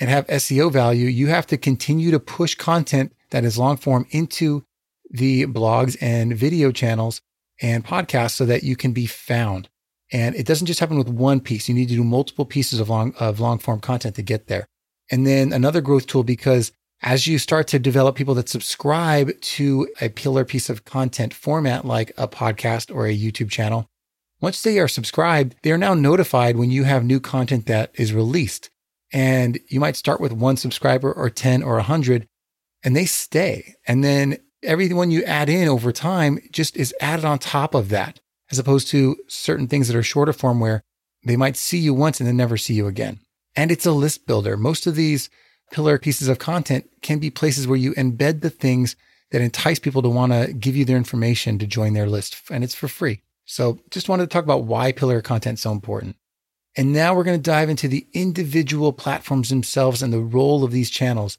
and 0.00 0.08
have 0.08 0.26
SEO 0.28 0.72
value, 0.72 1.06
you 1.06 1.26
have 1.28 1.46
to 1.48 1.58
continue 1.58 2.10
to 2.10 2.18
push 2.18 2.54
content 2.54 3.12
that 3.30 3.44
is 3.44 3.58
long 3.58 3.76
form 3.76 4.06
into 4.10 4.64
the 5.10 5.46
blogs 5.46 5.96
and 6.00 6.34
video 6.36 6.72
channels 6.72 7.20
and 7.60 7.84
podcasts 7.84 8.32
so 8.32 8.46
that 8.46 8.62
you 8.64 8.76
can 8.76 8.92
be 8.92 9.06
found. 9.06 9.68
And 10.12 10.34
it 10.34 10.46
doesn't 10.46 10.66
just 10.66 10.80
happen 10.80 10.98
with 10.98 11.08
one 11.08 11.40
piece. 11.40 11.68
You 11.68 11.74
need 11.74 11.88
to 11.88 11.94
do 11.94 12.04
multiple 12.04 12.44
pieces 12.44 12.80
of 12.80 12.88
long, 12.88 13.14
of 13.18 13.40
long 13.40 13.58
form 13.58 13.80
content 13.80 14.16
to 14.16 14.22
get 14.22 14.46
there. 14.46 14.66
And 15.10 15.26
then 15.26 15.52
another 15.52 15.80
growth 15.80 16.06
tool, 16.06 16.22
because 16.22 16.72
as 17.02 17.26
you 17.26 17.38
start 17.38 17.68
to 17.68 17.78
develop 17.78 18.16
people 18.16 18.34
that 18.34 18.48
subscribe 18.48 19.38
to 19.40 19.88
a 20.00 20.08
pillar 20.08 20.44
piece 20.44 20.70
of 20.70 20.84
content 20.84 21.34
format 21.34 21.84
like 21.84 22.12
a 22.16 22.26
podcast 22.26 22.94
or 22.94 23.06
a 23.06 23.16
YouTube 23.16 23.50
channel, 23.50 23.86
once 24.40 24.62
they 24.62 24.78
are 24.78 24.88
subscribed, 24.88 25.54
they 25.62 25.72
are 25.72 25.78
now 25.78 25.94
notified 25.94 26.56
when 26.56 26.70
you 26.70 26.84
have 26.84 27.04
new 27.04 27.20
content 27.20 27.66
that 27.66 27.90
is 27.94 28.12
released. 28.12 28.70
And 29.12 29.58
you 29.68 29.80
might 29.80 29.96
start 29.96 30.20
with 30.20 30.32
one 30.32 30.56
subscriber 30.56 31.12
or 31.12 31.30
10 31.30 31.62
or 31.62 31.76
100, 31.76 32.26
and 32.82 32.96
they 32.96 33.06
stay. 33.06 33.74
And 33.86 34.02
then 34.02 34.38
everyone 34.62 35.10
you 35.10 35.22
add 35.24 35.48
in 35.48 35.68
over 35.68 35.92
time 35.92 36.40
just 36.50 36.76
is 36.76 36.94
added 37.00 37.24
on 37.24 37.38
top 37.38 37.74
of 37.74 37.90
that, 37.90 38.20
as 38.50 38.58
opposed 38.58 38.88
to 38.88 39.16
certain 39.28 39.68
things 39.68 39.88
that 39.88 39.96
are 39.96 40.02
shorter 40.02 40.32
form 40.32 40.60
where 40.60 40.82
they 41.24 41.36
might 41.36 41.56
see 41.56 41.78
you 41.78 41.94
once 41.94 42.20
and 42.20 42.26
then 42.26 42.36
never 42.36 42.56
see 42.56 42.74
you 42.74 42.86
again. 42.86 43.20
And 43.56 43.70
it's 43.70 43.86
a 43.86 43.92
list 43.92 44.26
builder. 44.26 44.56
Most 44.56 44.86
of 44.86 44.96
these 44.96 45.30
pillar 45.74 45.98
pieces 45.98 46.28
of 46.28 46.38
content 46.38 46.88
can 47.02 47.18
be 47.18 47.30
places 47.30 47.66
where 47.66 47.76
you 47.76 47.94
embed 47.94 48.42
the 48.42 48.48
things 48.48 48.94
that 49.32 49.42
entice 49.42 49.80
people 49.80 50.02
to 50.02 50.08
want 50.08 50.30
to 50.32 50.52
give 50.52 50.76
you 50.76 50.84
their 50.84 50.96
information 50.96 51.58
to 51.58 51.66
join 51.66 51.94
their 51.94 52.08
list. 52.08 52.40
And 52.48 52.62
it's 52.62 52.76
for 52.76 52.86
free. 52.86 53.22
So 53.44 53.80
just 53.90 54.08
wanted 54.08 54.22
to 54.22 54.32
talk 54.32 54.44
about 54.44 54.64
why 54.64 54.92
pillar 54.92 55.20
content 55.20 55.58
is 55.58 55.62
so 55.62 55.72
important. 55.72 56.14
And 56.76 56.92
now 56.92 57.12
we're 57.12 57.24
going 57.24 57.38
to 57.38 57.50
dive 57.50 57.68
into 57.68 57.88
the 57.88 58.06
individual 58.12 58.92
platforms 58.92 59.48
themselves 59.48 60.00
and 60.00 60.12
the 60.12 60.20
role 60.20 60.62
of 60.62 60.70
these 60.70 60.90
channels. 60.90 61.38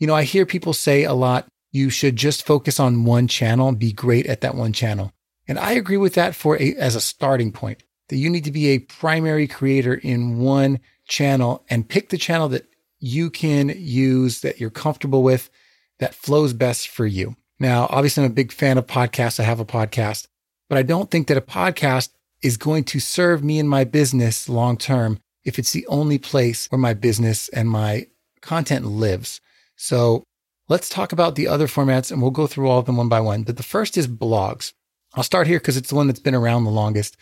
You 0.00 0.08
know, 0.08 0.14
I 0.14 0.24
hear 0.24 0.44
people 0.44 0.72
say 0.72 1.04
a 1.04 1.12
lot, 1.12 1.46
you 1.70 1.88
should 1.88 2.16
just 2.16 2.44
focus 2.44 2.80
on 2.80 3.04
one 3.04 3.28
channel 3.28 3.68
and 3.68 3.78
be 3.78 3.92
great 3.92 4.26
at 4.26 4.40
that 4.40 4.56
one 4.56 4.72
channel. 4.72 5.12
And 5.46 5.56
I 5.56 5.72
agree 5.72 5.98
with 5.98 6.14
that 6.14 6.34
for 6.34 6.60
a, 6.60 6.74
as 6.74 6.96
a 6.96 7.00
starting 7.00 7.52
point, 7.52 7.84
that 8.08 8.16
you 8.16 8.28
need 8.28 8.44
to 8.44 8.52
be 8.52 8.70
a 8.70 8.80
primary 8.80 9.46
creator 9.46 9.94
in 9.94 10.40
one 10.40 10.80
channel 11.06 11.64
and 11.70 11.88
pick 11.88 12.08
the 12.08 12.18
channel 12.18 12.48
that 12.48 12.66
you 13.00 13.30
can 13.30 13.72
use, 13.76 14.40
that 14.40 14.60
you're 14.60 14.70
comfortable 14.70 15.22
with, 15.22 15.50
that 15.98 16.14
flows 16.14 16.52
best 16.52 16.88
for 16.88 17.06
you. 17.06 17.36
Now, 17.58 17.86
obviously, 17.90 18.24
I'm 18.24 18.30
a 18.30 18.34
big 18.34 18.52
fan 18.52 18.78
of 18.78 18.86
podcasts. 18.86 19.40
I 19.40 19.44
have 19.44 19.60
a 19.60 19.64
podcast, 19.64 20.28
but 20.68 20.78
I 20.78 20.82
don't 20.82 21.10
think 21.10 21.26
that 21.28 21.36
a 21.36 21.42
podcast 21.42 22.10
is 22.42 22.56
going 22.56 22.84
to 22.84 23.00
serve 23.00 23.42
me 23.42 23.58
and 23.58 23.68
my 23.68 23.84
business 23.84 24.48
long 24.48 24.76
term 24.76 25.18
if 25.44 25.58
it's 25.58 25.72
the 25.72 25.86
only 25.88 26.18
place 26.18 26.70
where 26.70 26.78
my 26.78 26.94
business 26.94 27.48
and 27.48 27.68
my 27.68 28.06
content 28.40 28.84
lives. 28.84 29.40
So 29.76 30.24
let's 30.68 30.88
talk 30.88 31.12
about 31.12 31.34
the 31.34 31.48
other 31.48 31.66
formats 31.66 32.12
and 32.12 32.20
we'll 32.20 32.30
go 32.30 32.46
through 32.46 32.68
all 32.68 32.78
of 32.78 32.86
them 32.86 32.96
one 32.96 33.08
by 33.08 33.20
one. 33.20 33.42
But 33.42 33.56
the 33.56 33.62
first 33.62 33.96
is 33.96 34.06
blogs. 34.06 34.72
I'll 35.14 35.24
start 35.24 35.46
here 35.46 35.58
because 35.58 35.76
it's 35.76 35.88
the 35.88 35.94
one 35.94 36.06
that's 36.06 36.20
been 36.20 36.34
around 36.34 36.64
the 36.64 36.70
longest. 36.70 37.16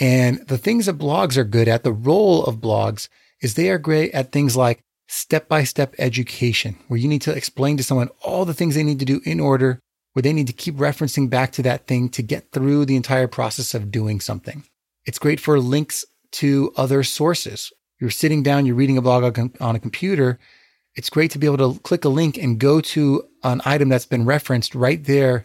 And 0.00 0.38
the 0.46 0.58
things 0.58 0.86
that 0.86 0.98
blogs 0.98 1.36
are 1.36 1.44
good 1.44 1.68
at, 1.68 1.84
the 1.84 1.92
role 1.92 2.44
of 2.44 2.56
blogs 2.56 3.08
is 3.40 3.54
they 3.54 3.70
are 3.70 3.78
great 3.78 4.12
at 4.12 4.32
things 4.32 4.56
like 4.56 4.82
step 5.06 5.48
by 5.48 5.64
step 5.64 5.94
education, 5.98 6.76
where 6.88 6.98
you 6.98 7.08
need 7.08 7.22
to 7.22 7.36
explain 7.36 7.76
to 7.76 7.84
someone 7.84 8.08
all 8.22 8.44
the 8.44 8.54
things 8.54 8.74
they 8.74 8.82
need 8.82 8.98
to 8.98 9.04
do 9.04 9.20
in 9.24 9.40
order, 9.40 9.80
where 10.12 10.22
they 10.22 10.32
need 10.32 10.46
to 10.46 10.52
keep 10.52 10.76
referencing 10.76 11.28
back 11.28 11.52
to 11.52 11.62
that 11.62 11.86
thing 11.86 12.08
to 12.10 12.22
get 12.22 12.52
through 12.52 12.84
the 12.84 12.96
entire 12.96 13.28
process 13.28 13.74
of 13.74 13.90
doing 13.90 14.20
something. 14.20 14.64
It's 15.04 15.18
great 15.18 15.40
for 15.40 15.58
links 15.60 16.04
to 16.32 16.72
other 16.76 17.02
sources. 17.02 17.72
You're 18.00 18.10
sitting 18.10 18.42
down, 18.42 18.66
you're 18.66 18.74
reading 18.74 18.98
a 18.98 19.02
blog 19.02 19.38
on 19.60 19.76
a 19.76 19.80
computer, 19.80 20.38
it's 20.96 21.10
great 21.10 21.32
to 21.32 21.38
be 21.38 21.46
able 21.46 21.74
to 21.74 21.80
click 21.80 22.04
a 22.04 22.08
link 22.08 22.38
and 22.38 22.58
go 22.58 22.80
to 22.80 23.24
an 23.42 23.60
item 23.64 23.88
that's 23.88 24.06
been 24.06 24.24
referenced 24.24 24.74
right 24.74 25.02
there 25.02 25.44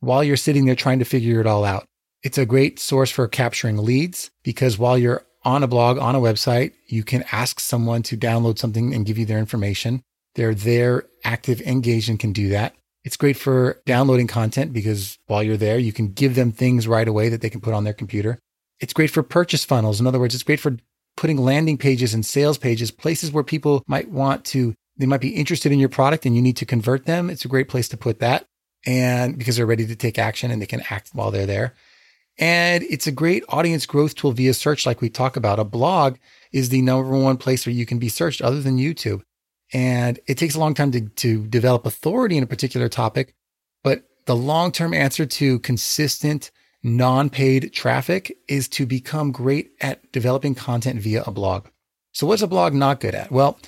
while 0.00 0.24
you're 0.24 0.36
sitting 0.36 0.66
there 0.66 0.74
trying 0.74 0.98
to 0.98 1.04
figure 1.04 1.40
it 1.40 1.46
all 1.46 1.64
out. 1.64 1.86
It's 2.22 2.38
a 2.38 2.46
great 2.46 2.80
source 2.80 3.10
for 3.10 3.28
capturing 3.28 3.78
leads 3.78 4.30
because 4.42 4.76
while 4.76 4.98
you're 4.98 5.24
on 5.48 5.62
a 5.62 5.66
blog, 5.66 5.96
on 5.96 6.14
a 6.14 6.20
website, 6.20 6.74
you 6.86 7.02
can 7.02 7.24
ask 7.32 7.58
someone 7.58 8.02
to 8.02 8.18
download 8.18 8.58
something 8.58 8.92
and 8.92 9.06
give 9.06 9.16
you 9.16 9.24
their 9.24 9.38
information. 9.38 10.02
They're 10.34 10.54
there, 10.54 11.04
active, 11.24 11.62
engaged, 11.62 12.10
and 12.10 12.20
can 12.20 12.32
do 12.34 12.50
that. 12.50 12.74
It's 13.02 13.16
great 13.16 13.38
for 13.38 13.80
downloading 13.86 14.26
content 14.26 14.74
because 14.74 15.18
while 15.26 15.42
you're 15.42 15.56
there, 15.56 15.78
you 15.78 15.92
can 15.92 16.12
give 16.12 16.34
them 16.34 16.52
things 16.52 16.86
right 16.86 17.08
away 17.08 17.30
that 17.30 17.40
they 17.40 17.48
can 17.48 17.62
put 17.62 17.72
on 17.72 17.84
their 17.84 17.94
computer. 17.94 18.38
It's 18.78 18.92
great 18.92 19.10
for 19.10 19.22
purchase 19.22 19.64
funnels. 19.64 20.00
In 20.00 20.06
other 20.06 20.18
words, 20.18 20.34
it's 20.34 20.44
great 20.44 20.60
for 20.60 20.76
putting 21.16 21.38
landing 21.38 21.78
pages 21.78 22.12
and 22.12 22.26
sales 22.26 22.58
pages, 22.58 22.90
places 22.90 23.32
where 23.32 23.42
people 23.42 23.82
might 23.86 24.10
want 24.10 24.44
to 24.46 24.74
they 24.98 25.06
might 25.06 25.22
be 25.22 25.30
interested 25.30 25.72
in 25.72 25.78
your 25.78 25.88
product 25.88 26.26
and 26.26 26.36
you 26.36 26.42
need 26.42 26.58
to 26.58 26.66
convert 26.66 27.06
them. 27.06 27.30
It's 27.30 27.44
a 27.44 27.48
great 27.48 27.68
place 27.68 27.88
to 27.88 27.96
put 27.96 28.18
that. 28.18 28.44
and 28.84 29.38
because 29.38 29.56
they're 29.56 29.66
ready 29.66 29.86
to 29.86 29.96
take 29.96 30.18
action 30.18 30.50
and 30.50 30.60
they 30.60 30.66
can 30.66 30.82
act 30.90 31.10
while 31.12 31.30
they're 31.30 31.46
there. 31.46 31.74
And 32.38 32.84
it's 32.84 33.06
a 33.06 33.12
great 33.12 33.42
audience 33.48 33.84
growth 33.84 34.14
tool 34.14 34.32
via 34.32 34.54
search, 34.54 34.86
like 34.86 35.00
we 35.00 35.10
talk 35.10 35.36
about. 35.36 35.58
A 35.58 35.64
blog 35.64 36.16
is 36.52 36.68
the 36.68 36.82
number 36.82 37.18
one 37.18 37.36
place 37.36 37.66
where 37.66 37.74
you 37.74 37.84
can 37.84 37.98
be 37.98 38.08
searched 38.08 38.40
other 38.40 38.62
than 38.62 38.78
YouTube. 38.78 39.22
And 39.72 40.20
it 40.26 40.38
takes 40.38 40.54
a 40.54 40.60
long 40.60 40.74
time 40.74 40.92
to, 40.92 41.08
to 41.08 41.46
develop 41.46 41.84
authority 41.84 42.36
in 42.36 42.42
a 42.42 42.46
particular 42.46 42.88
topic. 42.88 43.34
But 43.82 44.04
the 44.26 44.36
long 44.36 44.72
term 44.72 44.94
answer 44.94 45.26
to 45.26 45.58
consistent, 45.60 46.50
non 46.82 47.28
paid 47.28 47.72
traffic 47.72 48.36
is 48.48 48.68
to 48.68 48.86
become 48.86 49.32
great 49.32 49.72
at 49.80 50.10
developing 50.12 50.54
content 50.54 51.00
via 51.00 51.24
a 51.26 51.32
blog. 51.32 51.66
So, 52.12 52.26
what's 52.26 52.42
a 52.42 52.46
blog 52.46 52.72
not 52.72 53.00
good 53.00 53.14
at? 53.14 53.30
Well, 53.30 53.58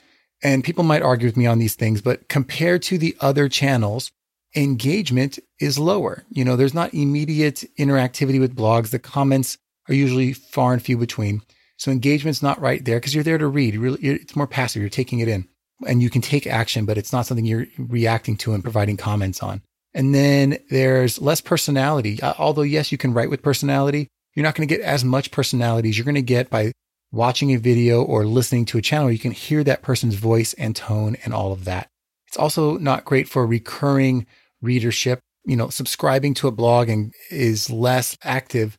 and 0.43 0.65
people 0.65 0.85
might 0.85 1.03
argue 1.03 1.27
with 1.27 1.37
me 1.37 1.47
on 1.47 1.59
these 1.59 1.75
things, 1.75 2.01
but 2.01 2.29
compared 2.29 2.83
to 2.85 2.99
the 2.99 3.17
other 3.21 3.49
channels, 3.49 4.11
engagement 4.55 5.39
is 5.61 5.79
lower. 5.79 6.25
You 6.31 6.45
know, 6.45 6.57
there's 6.57 6.75
not 6.75 6.95
immediate 6.95 7.65
interactivity 7.79 8.41
with 8.41 8.57
blogs. 8.57 8.91
The 8.91 8.99
comments 8.99 9.59
are 9.89 9.95
usually 9.95 10.33
far 10.33 10.73
and 10.73 10.83
few 10.83 10.99
between. 10.99 11.43
So 11.77 11.91
engagement's 11.91 12.43
not 12.43 12.61
right 12.61 12.85
there 12.85 12.99
because 12.99 13.15
you're 13.15 13.25
there 13.25 13.39
to 13.39 13.47
read. 13.47 13.77
Really, 13.77 14.01
it's 14.01 14.37
more 14.37 14.47
passive. 14.47 14.83
You're 14.83 14.91
taking 14.91 15.21
it 15.21 15.29
in 15.29 15.49
and 15.87 16.03
you 16.03 16.11
can 16.11 16.21
take 16.21 16.47
action, 16.47 16.85
but 16.85 16.99
it's 16.99 17.13
not 17.13 17.27
something 17.27 17.45
you're 17.45 17.67
reacting 17.79 18.37
to 18.39 18.53
and 18.53 18.63
providing 18.63 18.97
comments 18.97 19.43
on. 19.43 19.63
And 19.95 20.15
then 20.15 20.59
there's 20.71 21.21
less 21.21 21.41
personality. 21.41 22.21
Uh, 22.23 22.35
although 22.39 22.63
yes, 22.63 22.93
you 22.93 22.99
can 22.99 23.15
write 23.15 23.31
with 23.31 23.43
personality. 23.43 24.09
You're 24.35 24.45
not 24.45 24.55
going 24.55 24.69
to 24.69 24.75
get 24.75 24.85
as 24.85 25.05
much 25.05 25.31
personality 25.31 25.89
as 25.89 25.99
you're 25.99 26.05
going 26.05 26.15
to 26.15 26.23
get 26.23 26.51
by 26.51 26.73
watching 27.11 27.53
a 27.53 27.59
video 27.59 28.03
or 28.03 28.25
listening 28.25 28.65
to 28.67 28.79
a 28.79 28.83
channel. 28.83 29.11
You 29.11 29.19
can 29.19 29.33
hear 29.33 29.65
that 29.65 29.83
person's 29.83 30.15
voice 30.15 30.53
and 30.55 30.77
tone 30.77 31.17
and 31.25 31.35
all 31.35 31.53
of 31.53 31.65
that. 31.65 31.89
It's 32.29 32.37
also 32.37 32.79
not 32.79 33.05
great 33.05 33.29
for 33.29 33.45
recurring 33.45 34.27
readership. 34.63 35.21
You 35.45 35.57
know, 35.57 35.69
subscribing 35.69 36.35
to 36.35 36.49
a 36.49 36.53
blog 36.53 36.89
and 36.89 37.15
is 37.31 37.71
less 37.71 38.17
active. 38.23 38.79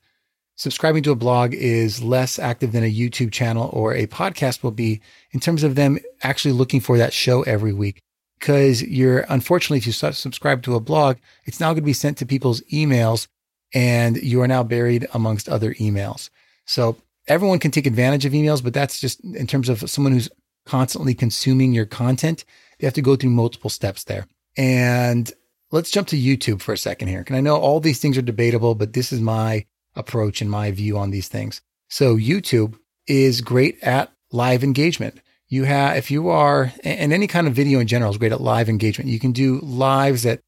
Subscribing 0.55 1.01
to 1.03 1.11
a 1.11 1.15
blog 1.15 1.53
is 1.55 2.03
less 2.03 2.38
active 2.38 2.71
than 2.71 2.83
a 2.83 2.93
YouTube 2.93 3.31
channel 3.31 3.69
or 3.73 3.93
a 3.93 4.05
podcast 4.07 4.61
will 4.61 4.71
be 4.71 5.01
in 5.31 5.39
terms 5.39 5.63
of 5.63 5.75
them 5.75 5.97
actually 6.21 6.51
looking 6.51 6.79
for 6.79 6.97
that 6.97 7.13
show 7.13 7.41
every 7.43 7.73
week. 7.73 8.00
Because 8.39 8.83
you're 8.83 9.25
unfortunately, 9.29 9.77
if 9.77 9.88
you 9.88 9.91
subscribe 9.91 10.61
to 10.63 10.75
a 10.75 10.79
blog, 10.79 11.17
it's 11.45 11.59
now 11.59 11.67
going 11.67 11.77
to 11.77 11.81
be 11.81 11.93
sent 11.93 12.17
to 12.19 12.25
people's 12.25 12.61
emails 12.71 13.27
and 13.73 14.17
you 14.17 14.41
are 14.41 14.47
now 14.47 14.63
buried 14.63 15.07
amongst 15.13 15.50
other 15.50 15.73
emails. 15.75 16.29
So 16.65 16.97
everyone 17.27 17.59
can 17.59 17.71
take 17.71 17.88
advantage 17.88 18.25
of 18.25 18.33
emails, 18.33 18.63
but 18.63 18.73
that's 18.73 19.00
just 19.00 19.23
in 19.23 19.47
terms 19.47 19.69
of 19.69 19.89
someone 19.89 20.13
who's 20.13 20.29
constantly 20.65 21.13
consuming 21.13 21.73
your 21.73 21.85
content. 21.85 22.45
They 22.79 22.88
have 22.88 22.93
to 22.95 23.01
go 23.01 23.15
through 23.15 23.31
multiple 23.31 23.69
steps 23.69 24.03
there. 24.03 24.27
And 24.57 25.31
let's 25.71 25.91
jump 25.91 26.07
to 26.09 26.17
YouTube 26.17 26.61
for 26.61 26.73
a 26.73 26.77
second 26.77 27.07
here. 27.07 27.23
And 27.25 27.35
I 27.35 27.41
know 27.41 27.57
all 27.57 27.79
these 27.79 27.99
things 27.99 28.17
are 28.17 28.21
debatable, 28.21 28.75
but 28.75 28.93
this 28.93 29.11
is 29.11 29.21
my 29.21 29.65
approach 29.95 30.41
and 30.41 30.51
my 30.51 30.71
view 30.71 30.97
on 30.97 31.11
these 31.11 31.27
things. 31.27 31.61
So 31.89 32.15
YouTube 32.15 32.77
is 33.07 33.41
great 33.41 33.81
at 33.81 34.11
live 34.31 34.63
engagement. 34.63 35.19
You 35.47 35.63
have, 35.65 35.97
if 35.97 36.11
you 36.11 36.29
are, 36.29 36.71
and 36.83 37.11
any 37.11 37.27
kind 37.27 37.47
of 37.47 37.53
video 37.53 37.79
in 37.79 37.87
general 37.87 38.11
is 38.11 38.17
great 38.17 38.31
at 38.31 38.41
live 38.41 38.69
engagement. 38.69 39.09
You 39.09 39.19
can 39.19 39.33
do 39.33 39.59
lives 39.59 40.23
that 40.23 40.39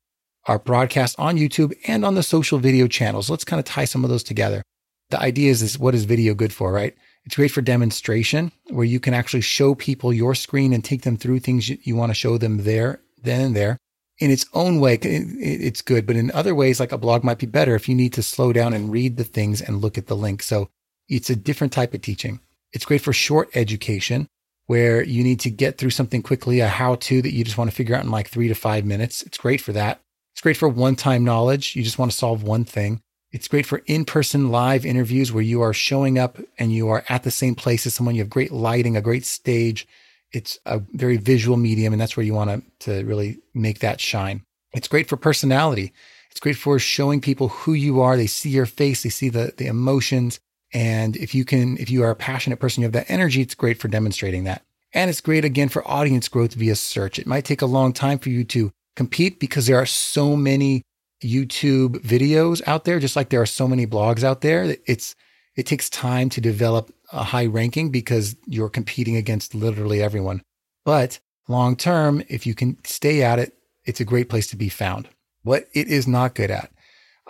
are 0.45 0.59
broadcast 0.59 1.17
on 1.19 1.37
YouTube 1.37 1.73
and 1.87 2.05
on 2.05 2.15
the 2.15 2.23
social 2.23 2.59
video 2.59 2.87
channels. 2.87 3.29
Let's 3.29 3.43
kind 3.45 3.59
of 3.59 3.65
tie 3.65 3.85
some 3.85 4.03
of 4.03 4.09
those 4.09 4.23
together. 4.23 4.63
The 5.09 5.19
idea 5.19 5.51
is, 5.51 5.61
is 5.61 5.77
what 5.77 5.95
is 5.95 6.05
video 6.05 6.33
good 6.33 6.53
for, 6.53 6.71
right? 6.71 6.95
It's 7.25 7.35
great 7.35 7.51
for 7.51 7.61
demonstration 7.61 8.51
where 8.69 8.85
you 8.85 8.99
can 8.99 9.13
actually 9.13 9.41
show 9.41 9.75
people 9.75 10.13
your 10.13 10.35
screen 10.35 10.73
and 10.73 10.83
take 10.83 11.03
them 11.03 11.17
through 11.17 11.39
things 11.39 11.69
you, 11.69 11.77
you 11.83 11.95
want 11.95 12.09
to 12.09 12.15
show 12.15 12.37
them 12.37 12.63
there, 12.63 13.01
then 13.21 13.41
and 13.41 13.55
there 13.55 13.77
in 14.23 14.31
its 14.31 14.45
own 14.53 14.79
way, 14.79 14.97
it's 15.03 15.81
good. 15.81 16.07
But 16.07 16.15
in 16.15 16.31
other 16.31 16.55
ways, 16.55 16.79
like 16.79 16.93
a 16.93 16.97
blog 16.97 17.25
might 17.25 17.39
be 17.39 17.45
better 17.45 17.75
if 17.75 17.89
you 17.89 17.93
need 17.93 18.13
to 18.13 18.23
slow 18.23 18.53
down 18.53 18.73
and 18.73 18.89
read 18.89 19.17
the 19.17 19.25
things 19.25 19.61
and 19.61 19.81
look 19.81 19.97
at 19.97 20.07
the 20.07 20.15
link. 20.15 20.41
So 20.41 20.69
it's 21.09 21.29
a 21.29 21.35
different 21.35 21.73
type 21.73 21.93
of 21.93 22.01
teaching. 22.01 22.39
It's 22.71 22.85
great 22.85 23.01
for 23.01 23.11
short 23.11 23.49
education 23.53 24.29
where 24.67 25.03
you 25.03 25.25
need 25.25 25.41
to 25.41 25.49
get 25.49 25.77
through 25.77 25.89
something 25.89 26.23
quickly, 26.23 26.61
a 26.61 26.69
how 26.69 26.95
to 26.95 27.21
that 27.21 27.33
you 27.33 27.43
just 27.43 27.57
want 27.57 27.69
to 27.69 27.75
figure 27.75 27.97
out 27.97 28.05
in 28.05 28.11
like 28.11 28.29
three 28.29 28.47
to 28.47 28.55
five 28.55 28.85
minutes. 28.85 29.23
It's 29.23 29.37
great 29.37 29.59
for 29.59 29.73
that. 29.73 29.99
It's 30.31 30.41
great 30.41 30.55
for 30.55 30.69
one 30.69 30.95
time 30.95 31.25
knowledge. 31.25 31.75
You 31.75 31.83
just 31.83 31.99
want 31.99 32.09
to 32.09 32.17
solve 32.17 32.43
one 32.43 32.63
thing. 32.63 33.01
It's 33.33 33.49
great 33.49 33.65
for 33.65 33.81
in 33.87 34.05
person 34.05 34.51
live 34.51 34.85
interviews 34.85 35.33
where 35.33 35.43
you 35.43 35.61
are 35.61 35.73
showing 35.73 36.17
up 36.17 36.37
and 36.57 36.71
you 36.71 36.87
are 36.87 37.03
at 37.09 37.23
the 37.23 37.31
same 37.31 37.55
place 37.55 37.85
as 37.85 37.93
someone. 37.93 38.15
You 38.15 38.21
have 38.21 38.29
great 38.29 38.53
lighting, 38.53 38.95
a 38.95 39.01
great 39.01 39.25
stage 39.25 39.85
it's 40.33 40.59
a 40.65 40.81
very 40.93 41.17
visual 41.17 41.57
medium, 41.57 41.93
and 41.93 42.01
that's 42.01 42.17
where 42.17 42.25
you 42.25 42.33
want 42.33 42.49
to, 42.49 42.87
to 42.87 43.05
really 43.05 43.39
make 43.53 43.79
that 43.79 44.01
shine. 44.01 44.43
It's 44.73 44.87
great 44.87 45.07
for 45.07 45.17
personality. 45.17 45.93
It's 46.31 46.39
great 46.39 46.57
for 46.57 46.79
showing 46.79 47.21
people 47.21 47.49
who 47.49 47.73
you 47.73 48.01
are. 48.01 48.17
They 48.17 48.27
see 48.27 48.49
your 48.49 48.65
face, 48.65 49.03
they 49.03 49.09
see 49.09 49.29
the, 49.29 49.53
the 49.55 49.67
emotions. 49.67 50.39
And 50.73 51.15
if 51.15 51.35
you 51.35 51.45
can, 51.45 51.77
if 51.77 51.91
you 51.91 52.01
are 52.03 52.09
a 52.09 52.15
passionate 52.15 52.59
person, 52.59 52.81
you 52.81 52.85
have 52.85 52.93
that 52.93 53.09
energy, 53.09 53.41
it's 53.41 53.53
great 53.53 53.79
for 53.79 53.87
demonstrating 53.87 54.45
that. 54.45 54.63
And 54.91 55.09
it's 55.09 55.21
great 55.21 55.45
again 55.45 55.69
for 55.69 55.87
audience 55.87 56.27
growth 56.27 56.55
via 56.55 56.75
search. 56.75 57.19
It 57.19 57.27
might 57.27 57.45
take 57.45 57.61
a 57.61 57.67
long 57.67 57.93
time 57.93 58.17
for 58.17 58.29
you 58.29 58.43
to 58.45 58.71
compete 58.95 59.39
because 59.39 59.67
there 59.67 59.77
are 59.77 59.85
so 59.85 60.35
many 60.35 60.81
YouTube 61.23 61.99
videos 61.99 62.61
out 62.67 62.85
there, 62.85 62.99
just 62.99 63.15
like 63.15 63.29
there 63.29 63.41
are 63.41 63.45
so 63.45 63.67
many 63.67 63.85
blogs 63.85 64.23
out 64.23 64.41
there. 64.41 64.75
It's, 64.87 65.15
it 65.55 65.67
takes 65.67 65.89
time 65.89 66.29
to 66.29 66.41
develop 66.41 66.91
a 67.13 67.24
high 67.24 67.46
ranking 67.46 67.91
because 67.91 68.36
you're 68.48 68.70
competing 68.70 69.15
against 69.15 69.55
literally 69.55 70.01
everyone. 70.01 70.41
But 70.84 71.20
long 71.48 71.75
term, 71.75 72.24
if 72.27 72.46
you 72.46 72.55
can 72.55 72.77
stay 72.84 73.24
at 73.24 73.39
it, 73.39 73.53
it's 73.86 74.01
a 74.01 74.05
great 74.05 74.29
place 74.29 74.48
to 74.48 74.58
be 74.58 74.70
found. 74.70 75.08
What 75.43 75.67
it 75.74 75.88
is 75.88 76.08
not 76.08 76.36
good 76.36 76.51
at, 76.51 76.72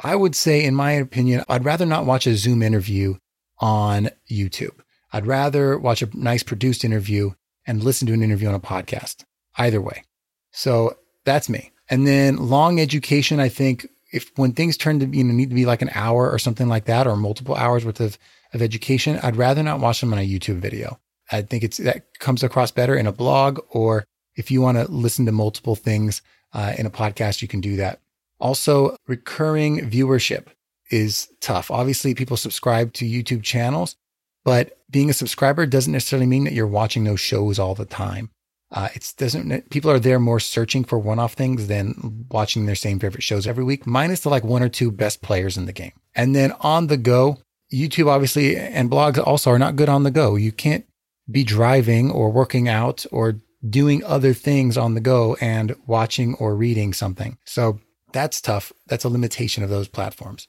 I 0.02 0.16
would 0.16 0.36
say, 0.36 0.64
in 0.64 0.76
my 0.76 0.92
opinion, 0.92 1.44
I'd 1.50 1.66
rather 1.66 1.86
not 1.86 2.06
watch 2.06 2.26
a 2.26 2.36
Zoom 2.36 2.62
interview 2.62 3.16
on 3.60 4.10
YouTube. 4.32 4.80
I'd 5.12 5.28
rather 5.28 5.78
watch 5.78 6.02
a 6.02 6.10
nice 6.14 6.44
produced 6.44 6.84
interview 6.84 7.32
and 7.68 7.84
listen 7.84 8.08
to 8.08 8.14
an 8.14 8.24
interview 8.24 8.48
on 8.48 8.56
a 8.56 8.60
podcast. 8.60 9.24
Either 9.58 9.82
way. 9.82 10.04
So 10.52 10.98
that's 11.26 11.50
me. 11.50 11.72
And 11.90 12.08
then 12.08 12.38
long 12.38 12.80
education, 12.80 13.40
I 13.40 13.50
think 13.50 13.88
if 14.12 14.32
when 14.36 14.54
things 14.54 14.78
turn 14.78 15.00
to 15.00 15.06
you 15.08 15.24
know 15.24 15.34
need 15.34 15.50
to 15.50 15.56
be 15.56 15.66
like 15.66 15.82
an 15.82 15.92
hour 15.94 16.30
or 16.30 16.40
something 16.40 16.68
like 16.68 16.86
that, 16.86 17.08
or 17.08 17.16
multiple 17.16 17.56
hours 17.56 17.86
worth 17.86 18.00
of 18.00 18.18
of 18.54 18.62
education, 18.62 19.20
I'd 19.24 19.36
rather 19.36 19.64
not 19.64 19.80
watch 19.80 20.02
them 20.02 20.14
on 20.14 20.20
a 20.20 20.28
YouTube 20.28 20.60
video. 20.60 21.00
I 21.32 21.42
think 21.42 21.64
it's 21.64 21.78
that 21.78 22.20
comes 22.20 22.44
across 22.44 22.72
better 22.72 22.96
in 22.96 23.08
a 23.08 23.12
blog, 23.12 23.60
or 23.70 24.06
if 24.36 24.52
you 24.52 24.62
want 24.62 24.78
to 24.78 24.92
listen 24.92 25.26
to 25.26 25.32
multiple 25.32 25.76
things 25.76 26.22
uh, 26.54 26.74
in 26.78 26.86
a 26.86 26.92
podcast, 26.92 27.42
you 27.42 27.48
can 27.48 27.62
do 27.62 27.76
that. 27.78 28.00
Also, 28.40 28.96
recurring 29.08 29.90
viewership 29.90 30.48
is 30.92 31.30
tough. 31.40 31.72
Obviously, 31.72 32.14
people 32.14 32.38
subscribe 32.38 32.94
to 32.94 33.06
YouTube 33.06 33.42
channels, 33.42 33.96
but 34.44 34.78
being 34.90 35.10
a 35.10 35.14
subscriber 35.14 35.66
doesn't 35.66 35.94
necessarily 35.94 36.28
mean 36.28 36.44
that 36.44 36.54
you're 36.54 36.68
watching 36.68 37.04
those 37.04 37.20
shows 37.20 37.58
all 37.58 37.74
the 37.74 37.86
time. 37.86 38.30
Uh, 38.72 38.90
it 38.96 39.14
doesn't. 39.18 39.70
People 39.70 39.92
are 39.92 40.00
there 40.00 40.20
more 40.20 40.40
searching 40.40 40.84
for 40.84 40.98
one-off 40.98 41.34
things 41.34 41.68
than 41.68 42.26
watching 42.32 42.66
their 42.66 42.76
same 42.76 43.00
favorite 43.00 43.24
shows 43.24 43.48
every 43.48 43.64
week. 43.64 43.86
Minus 43.86 44.22
the 44.22 44.30
like 44.30 44.44
one 44.44 44.64
or 44.64 44.70
two 44.70 44.92
best 44.92 45.22
players 45.22 45.58
in 45.58 45.66
the 45.66 45.74
game, 45.74 45.94
and 46.16 46.36
then 46.36 46.54
on 46.60 46.88
the 46.88 46.98
go, 46.98 47.38
YouTube 47.74 48.08
obviously 48.08 48.56
and 48.56 48.90
blogs 48.90 49.18
also 49.26 49.50
are 49.52 49.60
not 49.60 49.76
good 49.76 49.90
on 49.90 50.04
the 50.04 50.12
go. 50.12 50.36
You 50.36 50.52
can't 50.52 50.86
be 51.30 51.44
driving 51.44 52.12
or 52.12 52.32
working 52.32 52.68
out 52.68 53.06
or 53.12 53.40
doing 53.68 54.04
other 54.04 54.34
things 54.34 54.78
on 54.78 54.94
the 54.94 55.02
go 55.02 55.38
and 55.42 55.76
watching 55.88 56.36
or 56.36 56.56
reading 56.56 56.94
something. 56.94 57.38
So 57.46 57.80
that's 58.12 58.42
tough. 58.42 58.72
That's 58.88 59.06
a 59.06 59.10
limitation 59.10 59.64
of 59.64 59.70
those 59.70 59.88
platforms. 59.88 60.48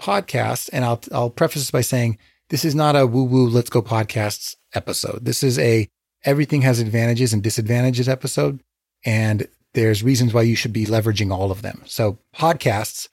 Podcasts, 0.00 0.68
and 0.72 0.84
I'll 0.84 1.00
I'll 1.12 1.30
preface 1.30 1.62
this 1.62 1.70
by 1.70 1.80
saying 1.80 2.18
this 2.50 2.64
is 2.64 2.74
not 2.74 2.96
a 2.96 3.06
woo 3.06 3.24
woo 3.24 3.48
let's 3.48 3.70
go 3.70 3.82
podcasts 3.82 4.54
episode. 4.74 5.24
This 5.24 5.42
is 5.42 5.58
a 5.58 5.88
everything 6.24 6.62
has 6.62 6.80
advantages 6.80 7.32
and 7.32 7.42
disadvantages 7.42 8.08
episode, 8.08 8.62
and 9.04 9.48
there's 9.72 10.02
reasons 10.02 10.34
why 10.34 10.42
you 10.42 10.56
should 10.56 10.72
be 10.72 10.84
leveraging 10.84 11.32
all 11.32 11.50
of 11.50 11.62
them. 11.62 11.82
So 11.86 12.18
podcasts 12.34 13.08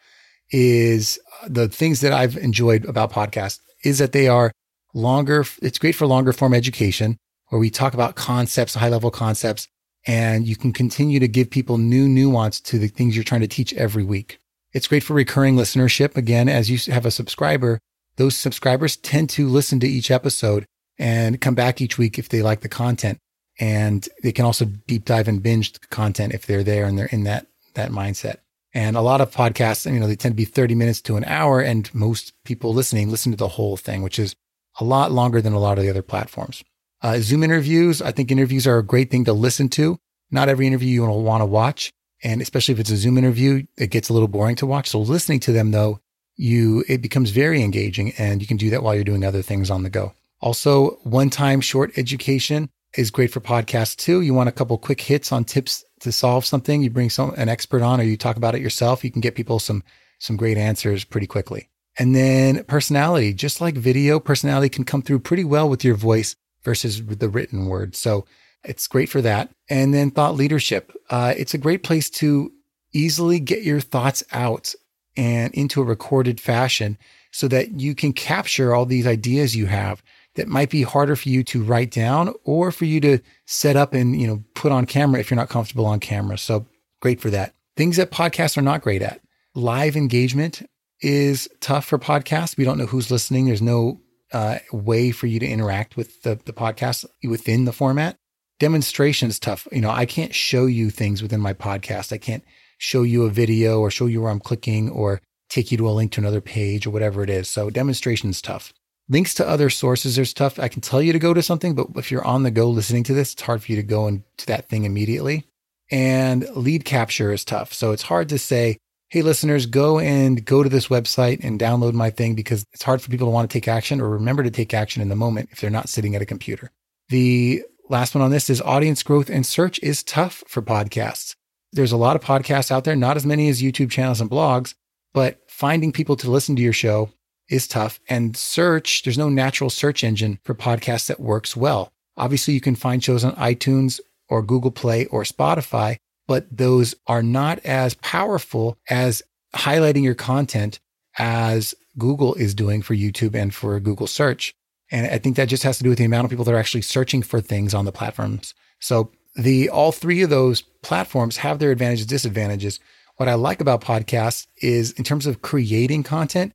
is 0.54 1.20
the 1.48 1.68
things 1.68 2.00
that 2.02 2.14
I've 2.14 2.38
enjoyed 2.38 2.86
about 2.86 3.12
podcasts 3.12 3.60
is 3.84 3.98
that 3.98 4.14
they 4.14 4.28
are 4.28 4.52
longer. 4.94 5.44
It's 5.62 5.80
great 5.80 5.96
for 5.96 6.06
longer 6.06 6.32
form 6.32 6.54
education 6.54 7.18
where 7.50 7.60
we 7.60 7.70
talk 7.70 7.94
about 7.94 8.16
concepts, 8.16 8.76
high 8.76 8.90
level 8.90 9.12
concepts, 9.12 9.68
and 10.06 10.48
you 10.48 10.56
can 10.56 10.72
continue 10.72 11.20
to 11.20 11.28
give 11.28 11.50
people 11.50 11.78
new 11.78 12.08
nuance 12.08 12.62
to 12.62 12.78
the 12.78 12.88
things 12.88 13.16
you're 13.16 13.24
trying 13.24 13.42
to 13.42 13.48
teach 13.48 13.74
every 13.74 14.04
week. 14.04 14.40
It's 14.74 14.88
great 14.88 15.04
for 15.04 15.14
recurring 15.14 15.56
listenership. 15.56 16.16
Again, 16.16 16.48
as 16.48 16.70
you 16.70 16.94
have 16.94 17.06
a 17.06 17.12
subscriber, 17.12 17.80
those 18.16 18.36
subscribers 18.36 18.96
tend 18.98 19.30
to 19.32 19.48
listen 19.48 19.80
to 19.80 19.88
each 19.88 20.12
episode 20.12 20.66
and 21.00 21.42
come 21.42 21.56
back 21.56 21.82
each 21.82 21.98
week 21.98 22.20
if 22.20 22.30
they 22.30 22.42
like 22.42 22.62
the 22.62 22.70
content. 22.70 23.18
And 23.60 24.08
they 24.24 24.32
can 24.32 24.46
also 24.46 24.66
deep 24.66 25.06
dive 25.06 25.28
and 25.28 25.42
binge 25.42 25.80
content 25.90 26.34
if 26.34 26.46
they're 26.46 26.64
there 26.64 26.86
and 26.86 26.98
they're 26.98 27.08
in 27.08 27.24
that, 27.24 27.48
that 27.76 27.92
mindset. 27.92 28.38
And 28.74 28.98
a 28.98 29.02
lot 29.02 29.22
of 29.22 29.32
podcasts, 29.32 29.92
you 29.92 30.00
know, 30.00 30.08
they 30.08 30.16
tend 30.16 30.34
to 30.34 30.38
be 30.38 30.46
30 30.46 30.76
minutes 30.76 31.02
to 31.02 31.16
an 31.16 31.24
hour 31.26 31.62
and 31.62 31.94
most 31.94 32.34
people 32.44 32.74
listening 32.74 33.12
listen 33.12 33.32
to 33.32 33.38
the 33.38 33.48
whole 33.50 33.78
thing, 33.78 34.02
which 34.02 34.18
is 34.18 34.36
a 34.80 34.84
lot 34.84 35.12
longer 35.12 35.42
than 35.42 35.54
a 35.54 35.60
lot 35.60 35.78
of 35.78 35.84
the 35.84 35.90
other 35.90 36.02
platforms. 36.02 36.64
Uh, 37.02 37.20
Zoom 37.20 37.44
interviews, 37.44 38.02
I 38.02 38.12
think 38.12 38.32
interviews 38.32 38.66
are 38.66 38.80
a 38.80 38.84
great 38.84 39.12
thing 39.12 39.26
to 39.26 39.34
listen 39.34 39.70
to. 39.70 40.00
Not 40.32 40.50
every 40.50 40.66
interview 40.66 40.90
you 40.90 41.06
want 41.06 41.42
to 41.42 41.46
watch. 41.46 41.92
And 42.24 42.42
especially 42.42 42.74
if 42.74 42.80
it's 42.80 42.90
a 42.90 42.98
Zoom 42.98 43.18
interview, 43.18 43.66
it 43.78 43.92
gets 43.92 44.10
a 44.10 44.14
little 44.14 44.30
boring 44.30 44.56
to 44.56 44.66
watch. 44.66 44.90
So 44.90 45.00
listening 45.00 45.42
to 45.42 45.52
them 45.52 45.72
though, 45.72 46.00
you, 46.36 46.84
it 46.88 47.02
becomes 47.02 47.30
very 47.30 47.62
engaging 47.62 48.14
and 48.18 48.42
you 48.42 48.48
can 48.48 48.58
do 48.58 48.72
that 48.72 48.82
while 48.82 48.96
you're 48.96 49.04
doing 49.04 49.26
other 49.26 49.44
things 49.44 49.70
on 49.70 49.84
the 49.84 49.90
go. 49.90 50.14
Also, 50.40 50.98
one 51.04 51.30
time 51.30 51.62
short 51.62 51.98
education 51.98 52.70
is 52.98 53.12
great 53.12 53.32
for 53.32 53.40
podcasts 53.40 53.96
too. 53.96 54.22
You 54.22 54.34
want 54.34 54.50
a 54.50 54.54
couple 54.54 54.78
quick 54.78 55.02
hits 55.02 55.32
on 55.32 55.44
tips 55.44 55.84
to 56.04 56.12
solve 56.12 56.46
something. 56.46 56.82
You 56.82 56.90
bring 56.90 57.10
some, 57.10 57.34
an 57.36 57.50
expert 57.50 57.82
on 57.82 58.00
or 58.00 58.04
you 58.04 58.18
talk 58.18 58.38
about 58.38 58.56
it 58.56 58.62
yourself. 58.62 59.04
You 59.04 59.12
can 59.12 59.22
get 59.22 59.36
people 59.36 59.60
some, 59.60 59.84
some 60.20 60.38
great 60.38 60.58
answers 60.58 61.04
pretty 61.04 61.28
quickly. 61.28 61.70
And 61.98 62.16
then 62.16 62.64
personality, 62.64 63.34
just 63.34 63.62
like 63.62 63.76
video, 63.76 64.20
personality 64.20 64.70
can 64.70 64.84
come 64.84 65.02
through 65.02 65.20
pretty 65.20 65.44
well 65.44 65.70
with 65.70 65.84
your 65.84 65.96
voice 65.96 66.36
versus 66.64 67.06
the 67.06 67.30
written 67.30 67.68
word. 67.68 67.96
So 67.96 68.26
it's 68.64 68.88
great 68.88 69.10
for 69.10 69.22
that. 69.22 69.50
And 69.70 69.94
then 69.94 70.12
thought 70.12 70.36
leadership. 70.36 70.92
Uh, 71.10 71.34
it's 71.38 71.54
a 71.54 71.60
great 71.60 71.84
place 71.84 72.10
to 72.12 72.52
easily 72.94 73.40
get 73.40 73.64
your 73.64 73.80
thoughts 73.80 74.24
out 74.32 74.74
and 75.16 75.54
into 75.54 75.82
a 75.82 75.86
recorded 75.86 76.40
fashion 76.40 76.98
so 77.32 77.48
that 77.48 77.80
you 77.80 77.96
can 77.96 78.14
capture 78.14 78.74
all 78.74 78.86
these 78.86 79.08
ideas 79.08 79.56
you 79.56 79.66
have 79.66 80.02
that 80.36 80.48
might 80.48 80.70
be 80.70 80.84
harder 80.84 81.16
for 81.16 81.30
you 81.30 81.44
to 81.44 81.64
write 81.64 81.92
down 81.92 82.34
or 82.44 82.72
for 82.72 82.86
you 82.86 83.00
to 83.02 83.20
set 83.46 83.76
up 83.76 83.94
and, 83.94 84.20
you 84.20 84.28
know, 84.28 84.44
put 84.56 84.72
on 84.72 84.86
camera 84.86 85.20
if 85.20 85.30
you're 85.30 85.38
not 85.38 85.50
comfortable 85.50 85.86
on 85.86 86.00
camera. 86.00 86.38
So 86.38 86.66
great 87.02 87.22
for 87.22 87.30
that. 87.30 87.54
Things 87.76 87.98
that 87.98 88.12
podcasts 88.12 88.58
are 88.58 88.62
not 88.62 88.82
great 88.82 89.02
at. 89.02 89.22
Live 89.56 89.96
engagement 89.96 90.68
is 91.02 91.50
tough 91.60 91.86
for 91.86 92.00
podcasts. 92.00 92.58
We 92.58 92.64
don't 92.64 92.78
know 92.78 92.86
who's 92.86 93.12
listening. 93.12 93.46
There's 93.46 93.62
no 93.62 94.02
uh, 94.32 94.60
way 94.72 95.12
for 95.12 95.28
you 95.28 95.40
to 95.40 95.48
interact 95.48 95.96
with 95.96 96.24
the, 96.24 96.40
the 96.46 96.54
podcast 96.54 97.06
within 97.24 97.66
the 97.66 97.74
format. 97.74 98.18
Demonstration 98.60 99.30
is 99.30 99.40
tough. 99.40 99.68
You 99.72 99.82
know, 99.82 99.92
I 99.92 100.06
can't 100.06 100.34
show 100.34 100.66
you 100.66 100.90
things 100.90 101.22
within 101.22 101.42
my 101.42 101.54
podcast. 101.54 102.14
I 102.14 102.18
can't 102.18 102.44
show 102.78 103.04
you 103.04 103.26
a 103.26 103.30
video 103.30 103.80
or 103.80 103.92
show 103.92 104.06
you 104.08 104.22
where 104.22 104.32
I'm 104.32 104.40
clicking 104.40 104.90
or 104.90 105.22
take 105.50 105.72
you 105.72 105.78
to 105.78 105.88
a 105.88 105.92
link 105.92 106.12
to 106.14 106.22
another 106.22 106.42
page 106.42 106.88
or 106.88 106.90
whatever 106.90 107.24
it 107.24 107.30
is. 107.30 107.50
So 107.50 107.70
demonstration 107.70 108.30
is 108.30 108.42
tough. 108.42 108.74
Links 109.10 109.34
to 109.36 109.48
other 109.48 109.70
sources 109.70 110.18
are 110.18 110.26
tough. 110.26 110.60
I 110.60 110.70
can 110.70 110.82
tell 110.82 111.02
you 111.02 111.14
to 111.14 111.20
go 111.20 111.34
to 111.34 111.44
something, 111.44 111.76
but 111.76 111.88
if 111.96 112.10
you're 112.10 112.26
on 112.26 112.44
the 112.44 112.52
go 112.52 112.70
listening 112.70 113.04
to 113.04 113.14
this, 113.14 113.34
it's 113.34 113.42
hard 113.42 113.62
for 113.62 113.72
you 113.72 113.76
to 113.76 113.84
go 113.84 114.08
into 114.08 114.46
that 114.48 114.70
thing 114.70 114.86
immediately. 114.86 115.46
And 115.92 116.48
lead 116.56 116.86
capture 116.86 117.32
is 117.32 117.44
tough. 117.44 117.74
So 117.74 117.92
it's 117.92 118.04
hard 118.04 118.30
to 118.30 118.40
say, 118.40 118.78
hey, 119.10 119.22
listeners, 119.22 119.66
go 119.66 120.00
and 120.00 120.44
go 120.44 120.64
to 120.64 120.70
this 120.70 120.88
website 120.88 121.44
and 121.44 121.60
download 121.60 121.94
my 121.94 122.10
thing 122.10 122.34
because 122.34 122.66
it's 122.72 122.84
hard 122.84 123.02
for 123.02 123.12
people 123.12 123.28
to 123.28 123.32
want 123.32 123.50
to 123.50 123.54
take 123.54 123.68
action 123.68 124.00
or 124.00 124.10
remember 124.10 124.42
to 124.42 124.50
take 124.50 124.74
action 124.74 125.02
in 125.02 125.10
the 125.10 125.16
moment 125.16 125.50
if 125.52 125.60
they're 125.60 125.70
not 125.70 125.90
sitting 125.90 126.16
at 126.16 126.22
a 126.22 126.26
computer. 126.26 126.72
The 127.10 127.64
last 127.90 128.16
one 128.16 128.24
on 128.24 128.32
this 128.32 128.50
is 128.50 128.62
audience 128.62 129.04
growth 129.04 129.30
and 129.30 129.46
search 129.46 129.80
is 129.84 130.02
tough 130.02 130.44
for 130.48 130.62
podcasts. 130.62 131.36
There's 131.74 131.92
a 131.92 131.98
lot 131.98 132.16
of 132.16 132.24
podcasts 132.24 132.72
out 132.72 132.86
there, 132.86 132.96
not 132.96 133.18
as 133.18 133.26
many 133.26 133.50
as 133.50 133.62
YouTube 133.62 133.92
channels 133.92 134.22
and 134.22 134.32
blogs, 134.32 134.74
but 135.14 135.42
finding 135.48 135.92
people 135.92 136.16
to 136.16 136.32
listen 136.32 136.56
to 136.56 136.62
your 136.62 136.74
show 136.74 137.10
is 137.50 137.68
tough. 137.68 138.00
And 138.10 138.36
search, 138.36 139.04
there's 139.04 139.18
no 139.18 139.30
natural 139.30 139.70
search 139.70 140.04
engine 140.04 140.40
for 140.44 140.56
podcasts 140.56 141.08
that 141.08 141.20
works 141.20 141.56
well. 141.56 141.92
Obviously, 142.18 142.54
you 142.54 142.62
can 142.62 142.76
find 142.76 143.04
shows 143.04 143.24
on 143.24 143.36
iTunes 143.36 144.00
or 144.30 144.42
Google 144.42 144.72
Play 144.72 145.06
or 145.08 145.24
Spotify, 145.24 145.98
but 146.28 146.46
those 146.56 146.96
are 147.08 147.24
not 147.24 147.60
as 147.66 147.96
powerful 147.96 148.78
as 148.90 149.22
highlighting 149.56 150.04
your 150.04 150.16
content 150.16 150.80
as 151.18 151.76
Google 151.98 152.34
is 152.36 152.56
doing 152.56 152.82
for 152.82 152.96
YouTube 152.96 153.36
and 153.36 153.54
for 153.54 153.80
Google 153.80 154.08
search. 154.08 154.54
And 154.92 155.08
I 155.08 155.18
think 155.18 155.36
that 155.36 155.46
just 155.46 155.64
has 155.64 155.78
to 155.78 155.84
do 155.84 155.90
with 155.90 155.98
the 155.98 156.06
amount 156.06 156.26
of 156.26 156.30
people 156.30 156.46
that 156.46 156.54
are 156.54 156.60
actually 156.60 156.82
searching 156.82 157.24
for 157.24 157.42
things 157.42 157.74
on 157.74 157.86
the 157.86 157.92
platforms. 157.92 158.54
So 158.80 159.12
the 159.36 159.70
all 159.70 159.92
three 159.92 160.22
of 160.22 160.30
those 160.30 160.62
platforms 160.82 161.38
have 161.38 161.60
their 161.60 161.72
advantages, 161.72 162.06
disadvantages. 162.06 162.80
What 163.18 163.30
I 163.30 163.36
like 163.36 163.62
about 163.62 163.82
podcasts 163.82 164.48
is 164.58 164.92
in 164.92 165.04
terms 165.04 165.26
of 165.26 165.42
creating 165.42 166.04
content, 166.04 166.54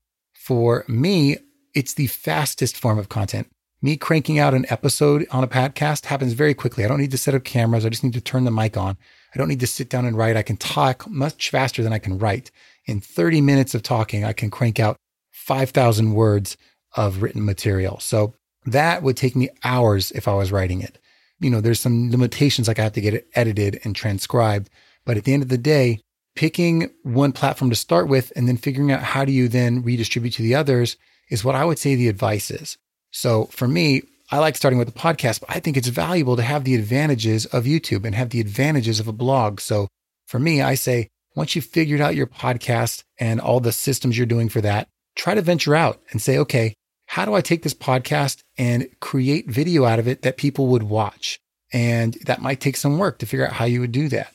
for 0.49 0.83
me, 0.89 1.37
it's 1.75 1.93
the 1.93 2.07
fastest 2.07 2.79
form 2.79 2.99
of 2.99 3.11
content. 3.11 3.51
Me 3.83 3.99
cranking 3.99 4.39
out 4.39 4.55
an 4.55 4.65
episode 4.71 5.27
on 5.31 5.45
a 5.45 5.47
podcast 5.47 6.07
happens 6.07 6.33
very 6.33 6.55
quickly. 6.55 6.87
I 6.87 6.89
don't 6.89 7.03
need 7.03 7.11
to 7.11 7.19
set 7.19 7.35
up 7.35 7.45
cameras. 7.45 7.85
I 7.85 7.91
just 7.91 8.03
need 8.03 8.15
to 8.15 8.21
turn 8.23 8.45
the 8.45 8.51
mic 8.51 8.75
on. 8.75 8.97
I 9.35 9.37
don't 9.37 9.49
need 9.49 9.61
to 9.61 9.67
sit 9.67 9.91
down 9.91 10.07
and 10.07 10.17
write. 10.17 10.39
I 10.39 10.43
can 10.43 10.57
talk 10.57 11.07
much 11.07 11.51
faster 11.51 11.83
than 11.83 11.93
I 11.93 11.99
can 11.99 12.19
write. 12.19 12.51
In 12.87 12.99
30 12.99 13.43
minutes 13.43 13.75
of 13.75 13.83
talking, 13.83 14.25
I 14.25 14.33
can 14.33 14.49
crank 14.49 14.81
out 14.81 14.97
5,000 15.33 16.15
words 16.15 16.57
of 16.97 17.21
written 17.21 17.45
material. 17.45 18.01
So 18.01 18.33
that 18.65 19.03
would 19.03 19.19
take 19.19 19.37
me 19.37 19.51
hours 19.65 20.13
if 20.13 20.27
I 20.29 20.33
was 20.33 20.51
writing 20.51 20.81
it. 20.81 20.97
You 21.41 21.51
know, 21.51 21.61
there's 21.61 21.79
some 21.79 22.11
limitations 22.11 22.69
like 22.69 22.79
I 22.79 22.85
have 22.85 22.95
to 22.95 23.03
get 23.03 23.13
it 23.13 23.29
edited 23.35 23.81
and 23.85 23.95
transcribed. 23.95 24.71
But 25.05 25.19
at 25.19 25.25
the 25.25 25.35
end 25.35 25.43
of 25.43 25.51
the 25.51 25.59
day, 25.59 26.01
picking 26.39 26.89
one 27.03 27.33
platform 27.33 27.69
to 27.69 27.75
start 27.75 28.07
with 28.07 28.33
and 28.37 28.47
then 28.47 28.57
figuring 28.57 28.93
out 28.93 29.03
how 29.03 29.25
do 29.25 29.33
you 29.33 29.49
then 29.49 29.83
redistribute 29.83 30.33
to 30.33 30.43
the 30.43 30.55
others 30.55 30.97
is 31.31 31.43
what 31.43 31.57
I 31.57 31.65
would 31.65 31.81
say 31.81 31.97
the 31.97 32.07
advice 32.07 32.49
is. 32.53 32.79
So 33.11 33.47
for 33.47 33.67
me, 33.67 34.03
I 34.31 34.39
like 34.39 34.55
starting 34.55 34.79
with 34.79 34.89
a 34.89 34.93
podcast, 34.93 35.41
but 35.41 35.51
I 35.51 35.59
think 35.59 35.77
it's 35.77 35.89
valuable 35.89 36.37
to 36.37 36.45
have 36.45 36.63
the 36.63 36.77
advantages 36.77 37.45
of 37.47 37.65
YouTube 37.65 38.05
and 38.05 38.15
have 38.15 38.31
the 38.31 38.39
advantages 38.39 39.01
of 39.01 39.09
a 39.09 39.13
blog. 39.13 39.59
So 39.59 39.89
for 40.29 40.39
me, 40.39 40.63
I 40.63 40.77
say 40.77 41.09
once 41.35 41.57
you've 41.57 41.65
figured 41.65 42.01
out 42.01 42.15
your 42.15 42.29
podcast 42.29 43.03
and 43.19 43.41
all 43.41 43.59
the 43.59 43.73
systems 43.73 44.17
you're 44.17 44.25
doing 44.25 44.49
for 44.49 44.61
that, 44.61 44.87
try 45.17 45.35
to 45.35 45.43
venture 45.43 45.75
out 45.75 46.01
and 46.13 46.23
say, 46.23 46.39
okay, 46.39 46.73
how 47.07 47.25
do 47.25 47.35
I 47.35 47.41
take 47.41 47.65
this 47.65 47.75
podcast 47.75 48.45
and 48.57 48.87
create 49.01 49.51
video 49.51 49.87
out 49.87 49.99
of 49.99 50.07
it 50.07 50.23
that 50.23 50.37
people 50.37 50.69
would 50.69 50.85
watch? 50.85 51.41
And 51.73 52.15
that 52.27 52.41
might 52.41 52.61
take 52.61 52.77
some 52.77 52.97
work 52.97 53.19
to 53.19 53.27
figure 53.27 53.45
out 53.45 53.55
how 53.55 53.65
you 53.65 53.81
would 53.81 53.91
do 53.91 54.09
that. 54.11 54.33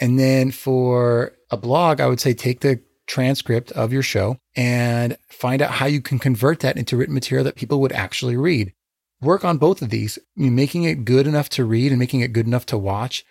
And 0.00 0.18
then 0.18 0.50
for 0.50 1.32
a 1.54 1.56
blog, 1.56 2.00
I 2.00 2.06
would 2.06 2.20
say 2.20 2.34
take 2.34 2.60
the 2.60 2.80
transcript 3.06 3.72
of 3.72 3.92
your 3.92 4.02
show 4.02 4.38
and 4.56 5.16
find 5.28 5.62
out 5.62 5.70
how 5.70 5.86
you 5.86 6.00
can 6.00 6.18
convert 6.18 6.60
that 6.60 6.76
into 6.76 6.96
written 6.96 7.14
material 7.14 7.44
that 7.44 7.56
people 7.56 7.80
would 7.80 7.92
actually 7.92 8.36
read. 8.36 8.72
Work 9.20 9.44
on 9.44 9.58
both 9.58 9.80
of 9.80 9.90
these. 9.90 10.18
making 10.36 10.84
it 10.84 11.04
good 11.04 11.26
enough 11.26 11.48
to 11.50 11.64
read 11.64 11.92
and 11.92 11.98
making 11.98 12.20
it 12.20 12.32
good 12.32 12.46
enough 12.46 12.66
to 12.66 12.78
watch 12.78 13.24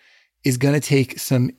is 0.44 0.56
going 0.56 0.74
to 0.74 0.80
take 0.80 1.18
some 1.18 1.50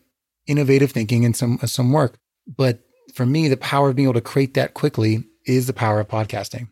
innovative 0.47 0.91
thinking 0.91 1.25
and 1.25 1.35
some 1.35 1.59
uh, 1.61 1.67
some 1.67 1.91
work. 1.91 2.17
But 2.47 2.81
for 3.13 3.25
me, 3.25 3.47
the 3.47 3.57
power 3.57 3.89
of 3.89 3.95
being 3.95 4.07
able 4.07 4.13
to 4.15 4.21
create 4.21 4.53
that 4.55 4.73
quickly 4.73 5.23
is 5.45 5.67
the 5.67 5.73
power 5.73 5.99
of 5.99 6.07
podcasting. 6.07 6.67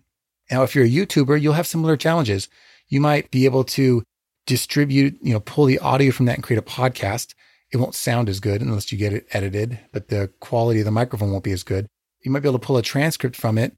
Now, 0.52 0.64
if 0.64 0.76
you're 0.76 0.86
a 0.86 0.90
YouTuber, 0.90 1.42
you'll 1.42 1.54
have 1.54 1.68
similar 1.68 1.96
challenges. 1.96 2.50
You 2.90 3.00
might 3.02 3.32
be 3.32 3.46
able 3.46 3.64
to 3.64 4.04
distribute, 4.46 5.18
you 5.22 5.34
know, 5.34 5.40
pull 5.40 5.66
the 5.66 5.80
audio 5.80 6.12
from 6.12 6.26
that 6.26 6.36
and 6.36 6.44
create 6.44 6.60
a 6.60 6.62
podcast 6.62 7.34
it 7.74 7.78
won't 7.78 7.96
sound 7.96 8.30
as 8.30 8.40
good 8.40 8.62
unless 8.62 8.92
you 8.92 8.98
get 9.00 9.14
it 9.14 9.26
edited, 9.32 9.80
but 9.92 10.10
the 10.10 10.32
quality 10.40 10.80
of 10.80 10.86
the 10.86 10.92
microphone 10.92 11.32
won't 11.32 11.44
be 11.44 11.52
as 11.52 11.64
good. 11.64 11.88
You 12.22 12.30
might 12.30 12.42
be 12.42 12.48
able 12.48 12.60
to 12.60 12.66
pull 12.66 12.78
a 12.78 12.84
transcript 12.84 13.36
from 13.36 13.58
it, 13.58 13.76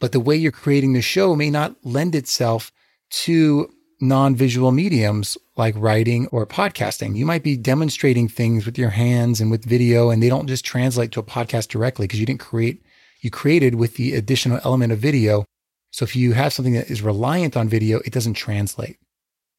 but 0.00 0.10
the 0.10 0.20
way 0.20 0.34
you're 0.34 0.50
creating 0.50 0.92
the 0.92 1.00
show 1.00 1.36
may 1.36 1.48
not 1.48 1.76
lend 1.84 2.16
itself 2.16 2.72
to 3.08 3.70
non-visual 4.00 4.72
mediums 4.72 5.38
like 5.56 5.74
writing 5.78 6.26
or 6.32 6.44
podcasting. 6.44 7.16
You 7.16 7.24
might 7.24 7.44
be 7.44 7.56
demonstrating 7.56 8.28
things 8.28 8.66
with 8.66 8.76
your 8.76 8.90
hands 8.90 9.40
and 9.40 9.50
with 9.50 9.64
video 9.64 10.10
and 10.10 10.20
they 10.20 10.28
don't 10.28 10.48
just 10.48 10.64
translate 10.64 11.12
to 11.12 11.20
a 11.20 11.22
podcast 11.22 11.68
directly 11.68 12.06
because 12.06 12.20
you 12.20 12.26
didn't 12.26 12.40
create 12.40 12.82
you 13.20 13.30
created 13.30 13.76
with 13.76 13.96
the 13.96 14.14
additional 14.14 14.60
element 14.64 14.92
of 14.92 14.98
video. 14.98 15.44
So 15.90 16.02
if 16.02 16.14
you 16.14 16.34
have 16.34 16.52
something 16.52 16.74
that 16.74 16.90
is 16.90 17.00
reliant 17.00 17.56
on 17.56 17.68
video, 17.68 18.00
it 18.04 18.12
doesn't 18.12 18.34
translate. 18.34 18.98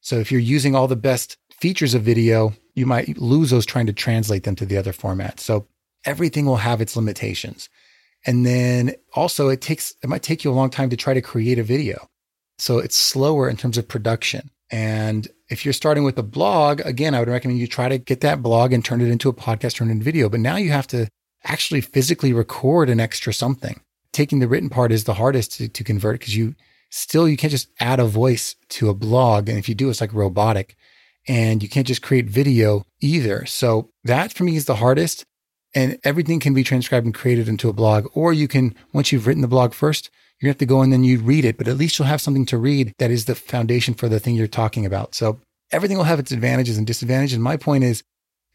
So 0.01 0.19
if 0.19 0.31
you're 0.31 0.39
using 0.39 0.75
all 0.75 0.87
the 0.87 0.95
best 0.95 1.37
features 1.59 1.93
of 1.93 2.03
video, 2.03 2.53
you 2.75 2.85
might 2.85 3.17
lose 3.17 3.49
those 3.49 3.65
trying 3.65 3.87
to 3.87 3.93
translate 3.93 4.43
them 4.43 4.55
to 4.55 4.65
the 4.65 4.77
other 4.77 4.93
format. 4.93 5.39
So 5.39 5.67
everything 6.05 6.45
will 6.45 6.57
have 6.57 6.81
its 6.81 6.95
limitations. 6.95 7.69
And 8.25 8.45
then 8.45 8.95
also 9.13 9.49
it 9.49 9.61
takes, 9.61 9.95
it 10.03 10.09
might 10.09 10.23
take 10.23 10.43
you 10.43 10.51
a 10.51 10.53
long 10.53 10.69
time 10.69 10.89
to 10.89 10.97
try 10.97 11.13
to 11.13 11.21
create 11.21 11.59
a 11.59 11.63
video. 11.63 12.07
So 12.57 12.79
it's 12.79 12.95
slower 12.95 13.49
in 13.49 13.57
terms 13.57 13.77
of 13.77 13.87
production. 13.87 14.49
And 14.69 15.27
if 15.49 15.63
you're 15.63 15.73
starting 15.73 16.03
with 16.03 16.17
a 16.17 16.23
blog, 16.23 16.81
again, 16.81 17.15
I 17.15 17.19
would 17.19 17.29
recommend 17.29 17.59
you 17.59 17.67
try 17.67 17.87
to 17.87 17.97
get 17.97 18.21
that 18.21 18.41
blog 18.41 18.73
and 18.73 18.83
turn 18.83 19.01
it 19.01 19.09
into 19.09 19.29
a 19.29 19.33
podcast, 19.33 19.75
turn 19.75 19.89
it 19.89 19.93
into 19.93 20.03
video. 20.03 20.29
But 20.29 20.41
now 20.41 20.57
you 20.57 20.71
have 20.71 20.87
to 20.87 21.07
actually 21.43 21.81
physically 21.81 22.33
record 22.33 22.89
an 22.89 22.99
extra 22.99 23.33
something. 23.33 23.79
Taking 24.11 24.39
the 24.39 24.47
written 24.47 24.69
part 24.69 24.91
is 24.91 25.03
the 25.03 25.13
hardest 25.13 25.53
to, 25.53 25.67
to 25.69 25.83
convert 25.83 26.19
because 26.19 26.35
you 26.35 26.55
still, 26.89 27.29
you 27.29 27.37
can't 27.37 27.51
just 27.51 27.69
add 27.79 27.99
a 27.99 28.05
voice 28.05 28.55
to 28.69 28.89
a 28.89 28.93
blog. 28.93 29.47
And 29.47 29.57
if 29.57 29.69
you 29.69 29.75
do, 29.75 29.89
it's 29.89 30.01
like 30.01 30.13
robotic 30.13 30.75
and 31.27 31.61
you 31.61 31.69
can't 31.69 31.87
just 31.87 32.01
create 32.01 32.25
video 32.25 32.85
either. 33.01 33.45
So 33.45 33.89
that 34.03 34.33
for 34.33 34.43
me 34.43 34.55
is 34.55 34.65
the 34.65 34.75
hardest. 34.75 35.23
And 35.75 35.99
everything 36.03 36.39
can 36.39 36.53
be 36.53 36.63
transcribed 36.63 37.05
and 37.05 37.13
created 37.13 37.47
into 37.47 37.69
a 37.69 37.73
blog, 37.73 38.07
or 38.13 38.33
you 38.33 38.47
can, 38.47 38.73
once 38.93 39.11
you've 39.11 39.27
written 39.27 39.41
the 39.41 39.47
blog 39.47 39.73
first, 39.73 40.09
you 40.39 40.47
have 40.47 40.57
to 40.59 40.65
go 40.65 40.81
and 40.81 40.93
then 40.93 41.03
you 41.03 41.19
read 41.19 41.45
it, 41.45 41.57
but 41.57 41.67
at 41.67 41.77
least 41.77 41.99
you'll 41.99 42.07
have 42.07 42.21
something 42.21 42.45
to 42.47 42.57
read 42.57 42.93
that 42.99 43.11
is 43.11 43.25
the 43.25 43.35
foundation 43.35 43.93
for 43.93 44.07
the 44.07 44.19
thing 44.19 44.35
you're 44.35 44.47
talking 44.47 44.85
about. 44.85 45.13
So 45.13 45.39
everything 45.71 45.97
will 45.97 46.05
have 46.05 46.19
its 46.19 46.31
advantages 46.31 46.77
and 46.77 46.87
disadvantages. 46.87 47.33
And 47.33 47.43
my 47.43 47.57
point 47.57 47.83
is, 47.83 48.01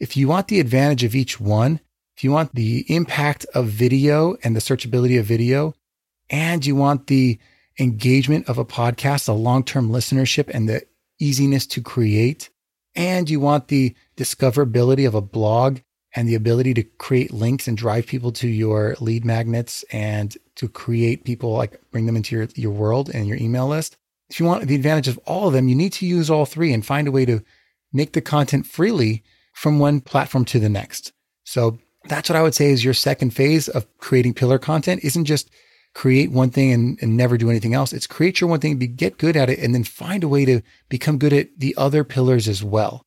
if 0.00 0.16
you 0.16 0.26
want 0.26 0.48
the 0.48 0.58
advantage 0.58 1.04
of 1.04 1.14
each 1.14 1.38
one, 1.38 1.80
if 2.16 2.24
you 2.24 2.32
want 2.32 2.54
the 2.54 2.84
impact 2.88 3.46
of 3.54 3.66
video 3.66 4.36
and 4.42 4.56
the 4.56 4.60
searchability 4.60 5.20
of 5.20 5.26
video, 5.26 5.74
and 6.30 6.64
you 6.64 6.74
want 6.74 7.08
the 7.08 7.38
engagement 7.78 8.48
of 8.48 8.58
a 8.58 8.64
podcast, 8.64 9.26
the 9.26 9.34
long-term 9.34 9.90
listenership 9.90 10.50
and 10.52 10.68
the 10.68 10.82
easiness 11.20 11.66
to 11.66 11.82
create, 11.82 12.48
and 12.94 13.28
you 13.28 13.40
want 13.40 13.68
the 13.68 13.94
discoverability 14.16 15.06
of 15.06 15.14
a 15.14 15.20
blog 15.20 15.80
and 16.14 16.28
the 16.28 16.34
ability 16.34 16.74
to 16.74 16.82
create 16.82 17.32
links 17.32 17.66
and 17.66 17.76
drive 17.76 18.06
people 18.06 18.32
to 18.32 18.48
your 18.48 18.96
lead 19.00 19.24
magnets 19.24 19.82
and 19.92 20.36
to 20.56 20.68
create 20.68 21.24
people 21.24 21.52
like 21.52 21.80
bring 21.90 22.06
them 22.06 22.16
into 22.16 22.36
your, 22.36 22.48
your 22.54 22.70
world 22.70 23.10
and 23.12 23.26
your 23.26 23.38
email 23.38 23.66
list. 23.66 23.96
If 24.28 24.38
you 24.38 24.46
want 24.46 24.66
the 24.66 24.74
advantage 24.74 25.08
of 25.08 25.18
all 25.26 25.48
of 25.48 25.54
them, 25.54 25.68
you 25.68 25.74
need 25.74 25.92
to 25.94 26.06
use 26.06 26.30
all 26.30 26.46
three 26.46 26.72
and 26.72 26.84
find 26.84 27.08
a 27.08 27.12
way 27.12 27.24
to 27.24 27.42
make 27.92 28.12
the 28.12 28.20
content 28.20 28.66
freely 28.66 29.22
from 29.54 29.78
one 29.78 30.00
platform 30.00 30.44
to 30.46 30.58
the 30.58 30.68
next. 30.68 31.12
So 31.44 31.78
that's 32.04 32.28
what 32.28 32.36
I 32.36 32.42
would 32.42 32.54
say 32.54 32.70
is 32.70 32.84
your 32.84 32.94
second 32.94 33.30
phase 33.30 33.68
of 33.68 33.86
creating 33.98 34.34
pillar 34.34 34.58
content 34.58 35.04
isn't 35.04 35.24
just 35.24 35.50
create 35.94 36.30
one 36.30 36.50
thing 36.50 36.72
and, 36.72 36.98
and 37.02 37.16
never 37.16 37.36
do 37.36 37.50
anything 37.50 37.74
else. 37.74 37.92
It's 37.92 38.06
create 38.06 38.40
your 38.40 38.48
one 38.48 38.60
thing, 38.60 38.76
be, 38.76 38.86
get 38.86 39.18
good 39.18 39.36
at 39.36 39.50
it, 39.50 39.58
and 39.58 39.74
then 39.74 39.84
find 39.84 40.24
a 40.24 40.28
way 40.28 40.44
to 40.44 40.62
become 40.88 41.18
good 41.18 41.32
at 41.32 41.48
the 41.58 41.74
other 41.76 42.04
pillars 42.04 42.48
as 42.48 42.64
well. 42.64 43.04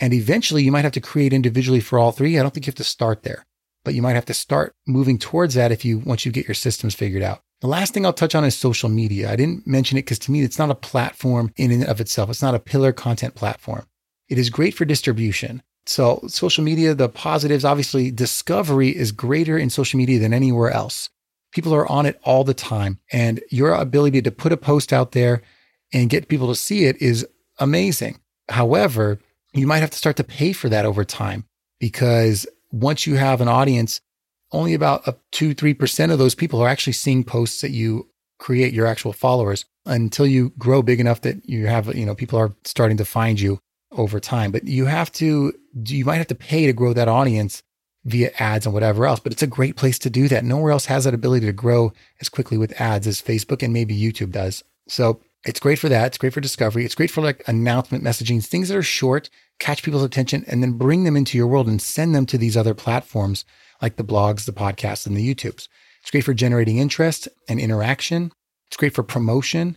And 0.00 0.12
eventually 0.12 0.62
you 0.62 0.72
might 0.72 0.84
have 0.84 0.92
to 0.92 1.00
create 1.00 1.32
individually 1.32 1.80
for 1.80 1.98
all 1.98 2.12
three. 2.12 2.38
I 2.38 2.42
don't 2.42 2.52
think 2.52 2.66
you 2.66 2.70
have 2.70 2.76
to 2.76 2.84
start 2.84 3.22
there, 3.22 3.46
but 3.84 3.94
you 3.94 4.02
might 4.02 4.14
have 4.14 4.26
to 4.26 4.34
start 4.34 4.74
moving 4.86 5.18
towards 5.18 5.54
that 5.54 5.72
if 5.72 5.84
you, 5.84 5.98
once 5.98 6.24
you 6.24 6.32
get 6.32 6.46
your 6.46 6.54
systems 6.54 6.94
figured 6.94 7.22
out. 7.22 7.40
The 7.60 7.66
last 7.66 7.92
thing 7.92 8.06
I'll 8.06 8.12
touch 8.12 8.36
on 8.36 8.44
is 8.44 8.56
social 8.56 8.88
media. 8.88 9.32
I 9.32 9.36
didn't 9.36 9.66
mention 9.66 9.98
it 9.98 10.02
because 10.02 10.20
to 10.20 10.30
me, 10.30 10.42
it's 10.42 10.58
not 10.58 10.70
a 10.70 10.76
platform 10.76 11.52
in 11.56 11.72
and 11.72 11.84
of 11.84 12.00
itself. 12.00 12.30
It's 12.30 12.42
not 12.42 12.54
a 12.54 12.60
pillar 12.60 12.92
content 12.92 13.34
platform. 13.34 13.88
It 14.28 14.38
is 14.38 14.50
great 14.50 14.74
for 14.74 14.84
distribution. 14.84 15.62
So 15.86 16.20
social 16.28 16.62
media, 16.62 16.94
the 16.94 17.08
positives, 17.08 17.64
obviously 17.64 18.10
discovery 18.12 18.94
is 18.94 19.10
greater 19.10 19.58
in 19.58 19.70
social 19.70 19.96
media 19.96 20.20
than 20.20 20.34
anywhere 20.34 20.70
else. 20.70 21.08
People 21.52 21.74
are 21.74 21.90
on 21.90 22.06
it 22.06 22.20
all 22.24 22.44
the 22.44 22.54
time 22.54 22.98
and 23.12 23.40
your 23.50 23.72
ability 23.72 24.22
to 24.22 24.30
put 24.30 24.52
a 24.52 24.56
post 24.56 24.92
out 24.92 25.12
there 25.12 25.42
and 25.92 26.10
get 26.10 26.28
people 26.28 26.48
to 26.48 26.54
see 26.54 26.84
it 26.84 27.00
is 27.00 27.26
amazing. 27.58 28.20
However, 28.48 29.18
you 29.54 29.66
might 29.66 29.78
have 29.78 29.90
to 29.90 29.98
start 29.98 30.16
to 30.16 30.24
pay 30.24 30.52
for 30.52 30.68
that 30.68 30.84
over 30.84 31.04
time 31.04 31.44
because 31.80 32.46
once 32.70 33.06
you 33.06 33.16
have 33.16 33.40
an 33.40 33.48
audience, 33.48 34.00
only 34.52 34.74
about 34.74 35.06
a 35.06 35.16
two, 35.32 35.54
3% 35.54 36.12
of 36.12 36.18
those 36.18 36.34
people 36.34 36.60
are 36.60 36.68
actually 36.68 36.92
seeing 36.92 37.24
posts 37.24 37.60
that 37.60 37.70
you 37.70 38.08
create 38.38 38.72
your 38.72 38.86
actual 38.86 39.12
followers 39.12 39.64
until 39.84 40.26
you 40.26 40.50
grow 40.58 40.82
big 40.82 41.00
enough 41.00 41.22
that 41.22 41.48
you 41.48 41.66
have, 41.66 41.94
you 41.94 42.06
know, 42.06 42.14
people 42.14 42.38
are 42.38 42.54
starting 42.64 42.96
to 42.96 43.04
find 43.04 43.40
you 43.40 43.58
over 43.92 44.20
time. 44.20 44.52
But 44.52 44.64
you 44.64 44.84
have 44.86 45.10
to, 45.12 45.52
you 45.86 46.04
might 46.04 46.16
have 46.16 46.26
to 46.28 46.34
pay 46.34 46.66
to 46.66 46.72
grow 46.72 46.92
that 46.92 47.08
audience 47.08 47.62
via 48.10 48.30
ads 48.38 48.66
and 48.66 48.74
whatever 48.74 49.06
else. 49.06 49.20
But 49.20 49.32
it's 49.32 49.42
a 49.42 49.46
great 49.46 49.76
place 49.76 49.98
to 50.00 50.10
do 50.10 50.28
that. 50.28 50.44
Nowhere 50.44 50.72
else 50.72 50.86
has 50.86 51.04
that 51.04 51.14
ability 51.14 51.46
to 51.46 51.52
grow 51.52 51.92
as 52.20 52.28
quickly 52.28 52.58
with 52.58 52.80
ads 52.80 53.06
as 53.06 53.22
Facebook 53.22 53.62
and 53.62 53.72
maybe 53.72 53.98
YouTube 53.98 54.32
does. 54.32 54.64
So 54.88 55.20
it's 55.44 55.60
great 55.60 55.78
for 55.78 55.88
that. 55.88 56.06
It's 56.08 56.18
great 56.18 56.32
for 56.32 56.40
discovery. 56.40 56.84
It's 56.84 56.94
great 56.94 57.10
for 57.10 57.20
like 57.20 57.46
announcement 57.46 58.02
messaging, 58.02 58.44
things 58.44 58.68
that 58.68 58.76
are 58.76 58.82
short, 58.82 59.30
catch 59.58 59.82
people's 59.82 60.02
attention, 60.02 60.44
and 60.48 60.62
then 60.62 60.72
bring 60.72 61.04
them 61.04 61.16
into 61.16 61.38
your 61.38 61.46
world 61.46 61.68
and 61.68 61.80
send 61.80 62.14
them 62.14 62.26
to 62.26 62.38
these 62.38 62.56
other 62.56 62.74
platforms 62.74 63.44
like 63.80 63.96
the 63.96 64.04
blogs, 64.04 64.44
the 64.44 64.52
podcasts, 64.52 65.06
and 65.06 65.16
the 65.16 65.34
YouTubes. 65.34 65.68
It's 66.02 66.10
great 66.10 66.24
for 66.24 66.34
generating 66.34 66.78
interest 66.78 67.28
and 67.48 67.60
interaction. 67.60 68.32
It's 68.68 68.76
great 68.76 68.94
for 68.94 69.02
promotion. 69.02 69.76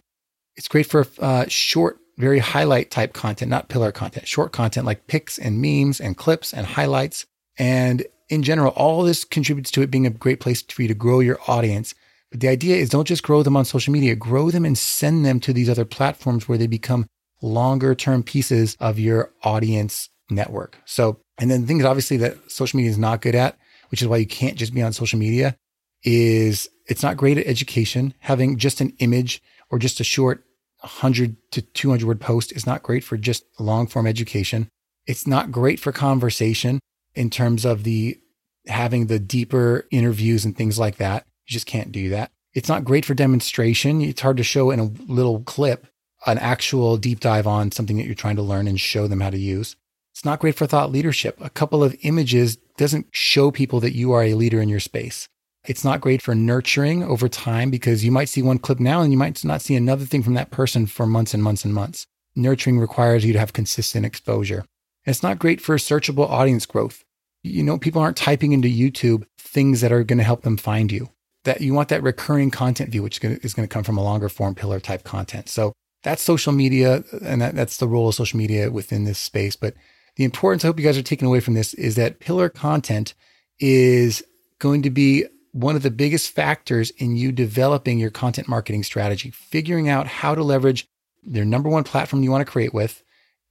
It's 0.55 0.67
great 0.67 0.85
for 0.85 1.07
uh, 1.19 1.45
short, 1.47 1.99
very 2.17 2.39
highlight 2.39 2.91
type 2.91 3.13
content, 3.13 3.49
not 3.49 3.69
pillar 3.69 3.91
content, 3.91 4.27
short 4.27 4.51
content 4.51 4.85
like 4.85 5.07
pics 5.07 5.37
and 5.37 5.61
memes 5.61 5.99
and 5.99 6.17
clips 6.17 6.53
and 6.53 6.65
highlights. 6.65 7.25
And 7.57 8.03
in 8.31 8.41
general, 8.41 8.71
all 8.71 9.03
this 9.03 9.23
contributes 9.23 9.69
to 9.71 9.81
it 9.81 9.91
being 9.91 10.07
a 10.07 10.11
great 10.11 10.39
place 10.39 10.61
for 10.61 10.81
you 10.81 10.87
to 10.87 10.93
grow 10.95 11.19
your 11.19 11.39
audience 11.47 11.93
but 12.31 12.39
the 12.39 12.47
idea 12.47 12.77
is 12.77 12.89
don't 12.89 13.07
just 13.07 13.23
grow 13.23 13.43
them 13.43 13.57
on 13.57 13.65
social 13.65 13.91
media, 13.91 14.15
grow 14.15 14.49
them 14.49 14.65
and 14.65 14.77
send 14.77 15.25
them 15.25 15.39
to 15.41 15.53
these 15.53 15.69
other 15.69 15.85
platforms 15.85 16.47
where 16.47 16.57
they 16.57 16.67
become 16.67 17.05
longer 17.41 17.93
term 17.93 18.23
pieces 18.23 18.77
of 18.79 18.97
your 18.97 19.33
audience 19.43 20.09
network. 20.29 20.77
So, 20.85 21.19
and 21.37 21.51
then 21.51 21.67
things 21.67 21.83
obviously 21.83 22.17
that 22.17 22.49
social 22.49 22.77
media 22.77 22.91
is 22.91 22.97
not 22.97 23.21
good 23.21 23.35
at, 23.35 23.57
which 23.89 24.01
is 24.01 24.07
why 24.07 24.17
you 24.17 24.25
can't 24.25 24.57
just 24.57 24.73
be 24.73 24.81
on 24.81 24.93
social 24.93 25.19
media, 25.19 25.57
is 26.03 26.69
it's 26.87 27.03
not 27.03 27.17
great 27.17 27.37
at 27.37 27.47
education. 27.47 28.13
Having 28.19 28.57
just 28.57 28.79
an 28.79 28.93
image 28.99 29.43
or 29.69 29.77
just 29.77 29.99
a 29.99 30.05
short 30.05 30.45
100 30.79 31.35
to 31.51 31.61
200 31.61 32.07
word 32.07 32.21
post 32.21 32.53
is 32.53 32.65
not 32.65 32.81
great 32.81 33.03
for 33.03 33.17
just 33.17 33.43
long 33.59 33.87
form 33.87 34.07
education. 34.07 34.69
It's 35.05 35.27
not 35.27 35.51
great 35.51 35.81
for 35.81 35.91
conversation 35.91 36.79
in 37.15 37.29
terms 37.29 37.65
of 37.65 37.83
the 37.83 38.19
having 38.67 39.07
the 39.07 39.19
deeper 39.19 39.87
interviews 39.91 40.45
and 40.45 40.55
things 40.55 40.77
like 40.77 40.97
that. 40.97 41.25
You 41.47 41.53
just 41.53 41.65
can't 41.65 41.91
do 41.91 42.09
that. 42.09 42.31
It's 42.53 42.69
not 42.69 42.85
great 42.85 43.05
for 43.05 43.13
demonstration. 43.13 44.01
It's 44.01 44.21
hard 44.21 44.37
to 44.37 44.43
show 44.43 44.71
in 44.71 44.79
a 44.79 44.91
little 45.07 45.41
clip 45.41 45.87
an 46.25 46.37
actual 46.37 46.97
deep 46.97 47.19
dive 47.19 47.47
on 47.47 47.71
something 47.71 47.97
that 47.97 48.05
you're 48.05 48.13
trying 48.13 48.35
to 48.35 48.41
learn 48.41 48.67
and 48.67 48.79
show 48.79 49.07
them 49.07 49.21
how 49.21 49.29
to 49.29 49.39
use. 49.39 49.75
It's 50.11 50.25
not 50.25 50.39
great 50.39 50.55
for 50.55 50.67
thought 50.67 50.91
leadership. 50.91 51.37
A 51.41 51.49
couple 51.49 51.83
of 51.83 51.95
images 52.01 52.57
doesn't 52.77 53.07
show 53.11 53.49
people 53.49 53.79
that 53.79 53.95
you 53.95 54.11
are 54.11 54.23
a 54.23 54.33
leader 54.33 54.61
in 54.61 54.69
your 54.69 54.79
space. 54.79 55.27
It's 55.65 55.83
not 55.83 56.01
great 56.01 56.21
for 56.21 56.35
nurturing 56.35 57.03
over 57.03 57.29
time 57.29 57.69
because 57.71 58.03
you 58.03 58.11
might 58.11 58.29
see 58.29 58.41
one 58.41 58.57
clip 58.57 58.79
now 58.79 59.01
and 59.01 59.11
you 59.11 59.17
might 59.17 59.43
not 59.45 59.61
see 59.61 59.75
another 59.75 60.05
thing 60.05 60.23
from 60.23 60.33
that 60.33 60.51
person 60.51 60.85
for 60.85 61.05
months 61.05 61.33
and 61.33 61.41
months 61.41 61.63
and 61.63 61.73
months. 61.73 62.07
Nurturing 62.35 62.79
requires 62.79 63.23
you 63.23 63.33
to 63.33 63.39
have 63.39 63.53
consistent 63.53 64.05
exposure. 64.05 64.65
And 65.05 65.13
it's 65.13 65.23
not 65.23 65.39
great 65.39 65.61
for 65.61 65.75
searchable 65.77 66.29
audience 66.29 66.65
growth. 66.65 67.03
You 67.43 67.63
know, 67.63 67.77
people 67.77 68.01
aren't 68.01 68.17
typing 68.17 68.51
into 68.51 68.67
YouTube 68.67 69.25
things 69.39 69.81
that 69.81 69.91
are 69.91 70.03
going 70.03 70.19
to 70.19 70.23
help 70.23 70.43
them 70.43 70.57
find 70.57 70.91
you 70.91 71.09
that 71.43 71.61
you 71.61 71.73
want 71.73 71.89
that 71.89 72.03
recurring 72.03 72.51
content 72.51 72.91
view, 72.91 73.03
which 73.03 73.23
is 73.23 73.53
going 73.53 73.67
to 73.67 73.73
come 73.73 73.83
from 73.83 73.97
a 73.97 74.03
longer 74.03 74.29
form 74.29 74.55
pillar 74.55 74.79
type 74.79 75.03
content. 75.03 75.49
So 75.49 75.73
that's 76.03 76.21
social 76.21 76.53
media, 76.53 77.03
and 77.23 77.41
that, 77.41 77.55
that's 77.55 77.77
the 77.77 77.87
role 77.87 78.09
of 78.09 78.15
social 78.15 78.37
media 78.37 78.71
within 78.71 79.05
this 79.05 79.19
space. 79.19 79.55
But 79.55 79.73
the 80.15 80.23
importance 80.23 80.63
I 80.63 80.67
hope 80.67 80.79
you 80.79 80.85
guys 80.85 80.97
are 80.97 81.03
taking 81.03 81.27
away 81.27 81.39
from 81.39 81.53
this 81.53 81.73
is 81.75 81.95
that 81.95 82.19
pillar 82.19 82.49
content 82.49 83.13
is 83.59 84.23
going 84.59 84.81
to 84.83 84.89
be 84.89 85.25
one 85.51 85.75
of 85.75 85.83
the 85.83 85.91
biggest 85.91 86.31
factors 86.31 86.91
in 86.91 87.15
you 87.15 87.31
developing 87.31 87.99
your 87.99 88.09
content 88.09 88.47
marketing 88.47 88.83
strategy, 88.83 89.31
figuring 89.31 89.89
out 89.89 90.07
how 90.07 90.33
to 90.33 90.43
leverage 90.43 90.87
their 91.23 91.45
number 91.45 91.69
one 91.69 91.83
platform 91.83 92.23
you 92.23 92.31
want 92.31 92.45
to 92.45 92.51
create 92.51 92.73
with 92.73 93.03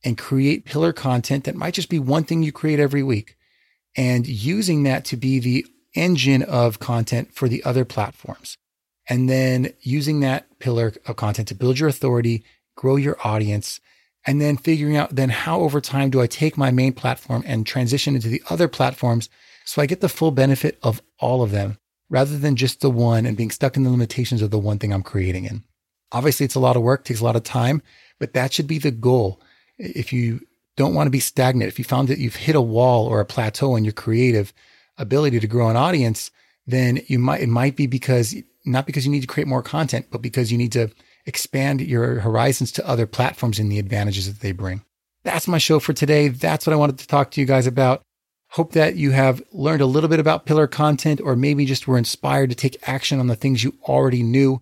and 0.04 0.16
create 0.16 0.64
pillar 0.64 0.92
content 0.92 1.44
that 1.44 1.54
might 1.54 1.74
just 1.74 1.88
be 1.88 1.98
one 1.98 2.24
thing 2.24 2.42
you 2.42 2.52
create 2.52 2.80
every 2.80 3.02
week 3.02 3.36
and 3.96 4.26
using 4.26 4.82
that 4.84 5.04
to 5.06 5.16
be 5.16 5.38
the 5.38 5.66
engine 5.94 6.42
of 6.42 6.78
content 6.78 7.32
for 7.34 7.48
the 7.48 7.62
other 7.64 7.84
platforms. 7.84 8.56
And 9.08 9.28
then 9.28 9.72
using 9.80 10.20
that 10.20 10.58
pillar 10.58 10.92
of 11.06 11.16
content 11.16 11.48
to 11.48 11.54
build 11.54 11.78
your 11.78 11.88
authority, 11.88 12.44
grow 12.76 12.96
your 12.96 13.16
audience, 13.24 13.80
and 14.26 14.40
then 14.40 14.56
figuring 14.56 14.96
out 14.96 15.16
then 15.16 15.30
how 15.30 15.60
over 15.60 15.80
time 15.80 16.10
do 16.10 16.20
I 16.20 16.26
take 16.26 16.56
my 16.56 16.70
main 16.70 16.92
platform 16.92 17.42
and 17.46 17.66
transition 17.66 18.14
into 18.14 18.28
the 18.28 18.42
other 18.50 18.68
platforms 18.68 19.28
so 19.64 19.80
I 19.80 19.86
get 19.86 20.00
the 20.00 20.08
full 20.08 20.30
benefit 20.30 20.78
of 20.82 21.02
all 21.18 21.42
of 21.42 21.50
them 21.50 21.78
rather 22.08 22.36
than 22.36 22.56
just 22.56 22.80
the 22.80 22.90
one 22.90 23.24
and 23.24 23.36
being 23.36 23.50
stuck 23.50 23.76
in 23.76 23.84
the 23.84 23.90
limitations 23.90 24.42
of 24.42 24.50
the 24.50 24.58
one 24.58 24.78
thing 24.78 24.92
I'm 24.92 25.02
creating 25.02 25.44
in. 25.44 25.64
Obviously, 26.12 26.44
it's 26.44 26.56
a 26.56 26.60
lot 26.60 26.76
of 26.76 26.82
work, 26.82 27.04
takes 27.04 27.20
a 27.20 27.24
lot 27.24 27.36
of 27.36 27.44
time, 27.44 27.82
but 28.18 28.34
that 28.34 28.52
should 28.52 28.66
be 28.66 28.78
the 28.78 28.90
goal. 28.90 29.40
If 29.80 30.12
you 30.12 30.40
don't 30.76 30.94
want 30.94 31.06
to 31.06 31.10
be 31.10 31.20
stagnant, 31.20 31.68
if 31.68 31.78
you 31.78 31.84
found 31.84 32.08
that 32.08 32.18
you've 32.18 32.36
hit 32.36 32.54
a 32.54 32.60
wall 32.60 33.06
or 33.06 33.20
a 33.20 33.26
plateau 33.26 33.76
in 33.76 33.84
your 33.84 33.92
creative, 33.92 34.52
ability 34.98 35.40
to 35.40 35.46
grow 35.46 35.68
an 35.68 35.76
audience, 35.76 36.30
then 36.66 37.00
you 37.06 37.18
might, 37.18 37.40
it 37.40 37.48
might 37.48 37.76
be 37.76 37.86
because 37.86 38.34
not 38.64 38.86
because 38.86 39.06
you 39.06 39.12
need 39.12 39.22
to 39.22 39.26
create 39.26 39.48
more 39.48 39.62
content, 39.62 40.06
but 40.10 40.22
because 40.22 40.52
you 40.52 40.58
need 40.58 40.72
to 40.72 40.90
expand 41.26 41.80
your 41.80 42.20
horizons 42.20 42.70
to 42.72 42.86
other 42.86 43.06
platforms 43.06 43.58
and 43.58 43.72
the 43.72 43.78
advantages 43.78 44.26
that 44.26 44.40
they 44.40 44.52
bring. 44.52 44.82
That's 45.22 45.48
my 45.48 45.58
show 45.58 45.80
for 45.80 45.92
today. 45.92 46.28
That's 46.28 46.66
what 46.66 46.72
I 46.72 46.76
wanted 46.76 46.98
to 46.98 47.06
talk 47.06 47.30
to 47.32 47.40
you 47.40 47.46
guys 47.46 47.66
about. 47.66 48.02
Hope 48.50 48.72
that 48.72 48.96
you 48.96 49.12
have 49.12 49.42
learned 49.52 49.80
a 49.80 49.86
little 49.86 50.08
bit 50.08 50.20
about 50.20 50.44
pillar 50.44 50.66
content 50.66 51.20
or 51.20 51.36
maybe 51.36 51.64
just 51.64 51.86
were 51.86 51.98
inspired 51.98 52.50
to 52.50 52.56
take 52.56 52.88
action 52.88 53.20
on 53.20 53.28
the 53.28 53.36
things 53.36 53.62
you 53.62 53.74
already 53.84 54.22
knew. 54.22 54.60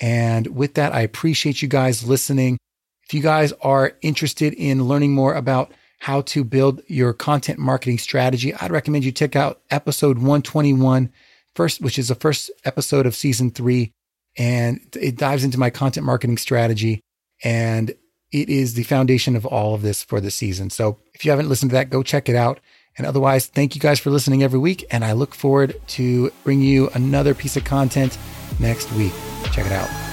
And 0.00 0.48
with 0.48 0.74
that, 0.74 0.94
I 0.94 1.00
appreciate 1.00 1.60
you 1.60 1.68
guys 1.68 2.06
listening. 2.06 2.58
If 3.06 3.14
you 3.14 3.22
guys 3.22 3.52
are 3.62 3.92
interested 4.02 4.52
in 4.54 4.88
learning 4.88 5.14
more 5.14 5.34
about 5.34 5.72
how 6.00 6.22
to 6.22 6.42
build 6.42 6.82
your 6.88 7.12
content 7.12 7.58
marketing 7.58 7.98
strategy, 7.98 8.52
I'd 8.52 8.72
recommend 8.72 9.04
you 9.04 9.12
check 9.12 9.36
out 9.36 9.60
episode 9.70 10.16
121 10.18 11.12
first, 11.54 11.80
which 11.80 12.00
is 12.00 12.08
the 12.08 12.16
first 12.16 12.50
episode 12.64 13.06
of 13.06 13.14
season 13.14 13.50
three. 13.52 13.92
And 14.36 14.80
it 15.00 15.16
dives 15.16 15.44
into 15.44 15.58
my 15.58 15.70
content 15.70 16.04
marketing 16.04 16.36
strategy. 16.36 17.00
And 17.44 17.94
it 18.32 18.48
is 18.48 18.74
the 18.74 18.82
foundation 18.82 19.36
of 19.36 19.46
all 19.46 19.74
of 19.74 19.82
this 19.82 20.02
for 20.02 20.20
the 20.20 20.32
season. 20.32 20.70
So 20.70 20.98
if 21.14 21.24
you 21.24 21.30
haven't 21.30 21.48
listened 21.48 21.70
to 21.70 21.74
that, 21.74 21.90
go 21.90 22.02
check 22.02 22.28
it 22.28 22.36
out. 22.36 22.58
And 22.98 23.06
otherwise, 23.06 23.46
thank 23.46 23.76
you 23.76 23.80
guys 23.80 24.00
for 24.00 24.10
listening 24.10 24.42
every 24.42 24.58
week. 24.58 24.84
And 24.90 25.04
I 25.04 25.12
look 25.12 25.32
forward 25.32 25.80
to 25.88 26.32
bring 26.42 26.60
you 26.60 26.88
another 26.94 27.34
piece 27.34 27.56
of 27.56 27.62
content 27.62 28.18
next 28.58 28.90
week. 28.92 29.12
Check 29.52 29.66
it 29.66 29.72
out. 29.72 30.05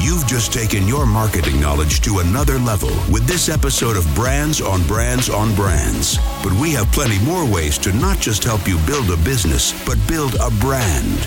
You've 0.00 0.26
just 0.26 0.52
taken 0.52 0.88
your 0.88 1.04
marketing 1.04 1.60
knowledge 1.60 2.00
to 2.02 2.20
another 2.20 2.58
level 2.58 2.90
with 3.12 3.26
this 3.26 3.50
episode 3.50 3.96
of 3.96 4.14
Brands 4.14 4.60
on 4.62 4.86
Brands 4.86 5.28
on 5.28 5.54
Brands. 5.54 6.16
But 6.42 6.54
we 6.54 6.72
have 6.72 6.90
plenty 6.90 7.22
more 7.24 7.44
ways 7.44 7.76
to 7.78 7.92
not 7.92 8.18
just 8.18 8.42
help 8.42 8.66
you 8.66 8.78
build 8.86 9.10
a 9.10 9.16
business, 9.18 9.74
but 9.86 9.98
build 10.08 10.36
a 10.36 10.50
brand. 10.52 11.18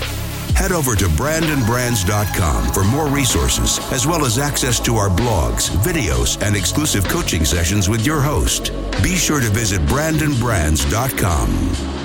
Head 0.56 0.72
over 0.72 0.96
to 0.96 1.04
brandsonbrands.com 1.06 2.72
for 2.72 2.84
more 2.84 3.08
resources, 3.08 3.78
as 3.92 4.06
well 4.06 4.24
as 4.24 4.38
access 4.38 4.80
to 4.80 4.96
our 4.96 5.08
blogs, 5.08 5.68
videos, 5.84 6.42
and 6.42 6.56
exclusive 6.56 7.06
coaching 7.08 7.44
sessions 7.44 7.88
with 7.88 8.04
your 8.04 8.20
host. 8.20 8.72
Be 9.02 9.14
sure 9.14 9.40
to 9.40 9.50
visit 9.50 9.80
brandsonbrands.com. 9.82 12.03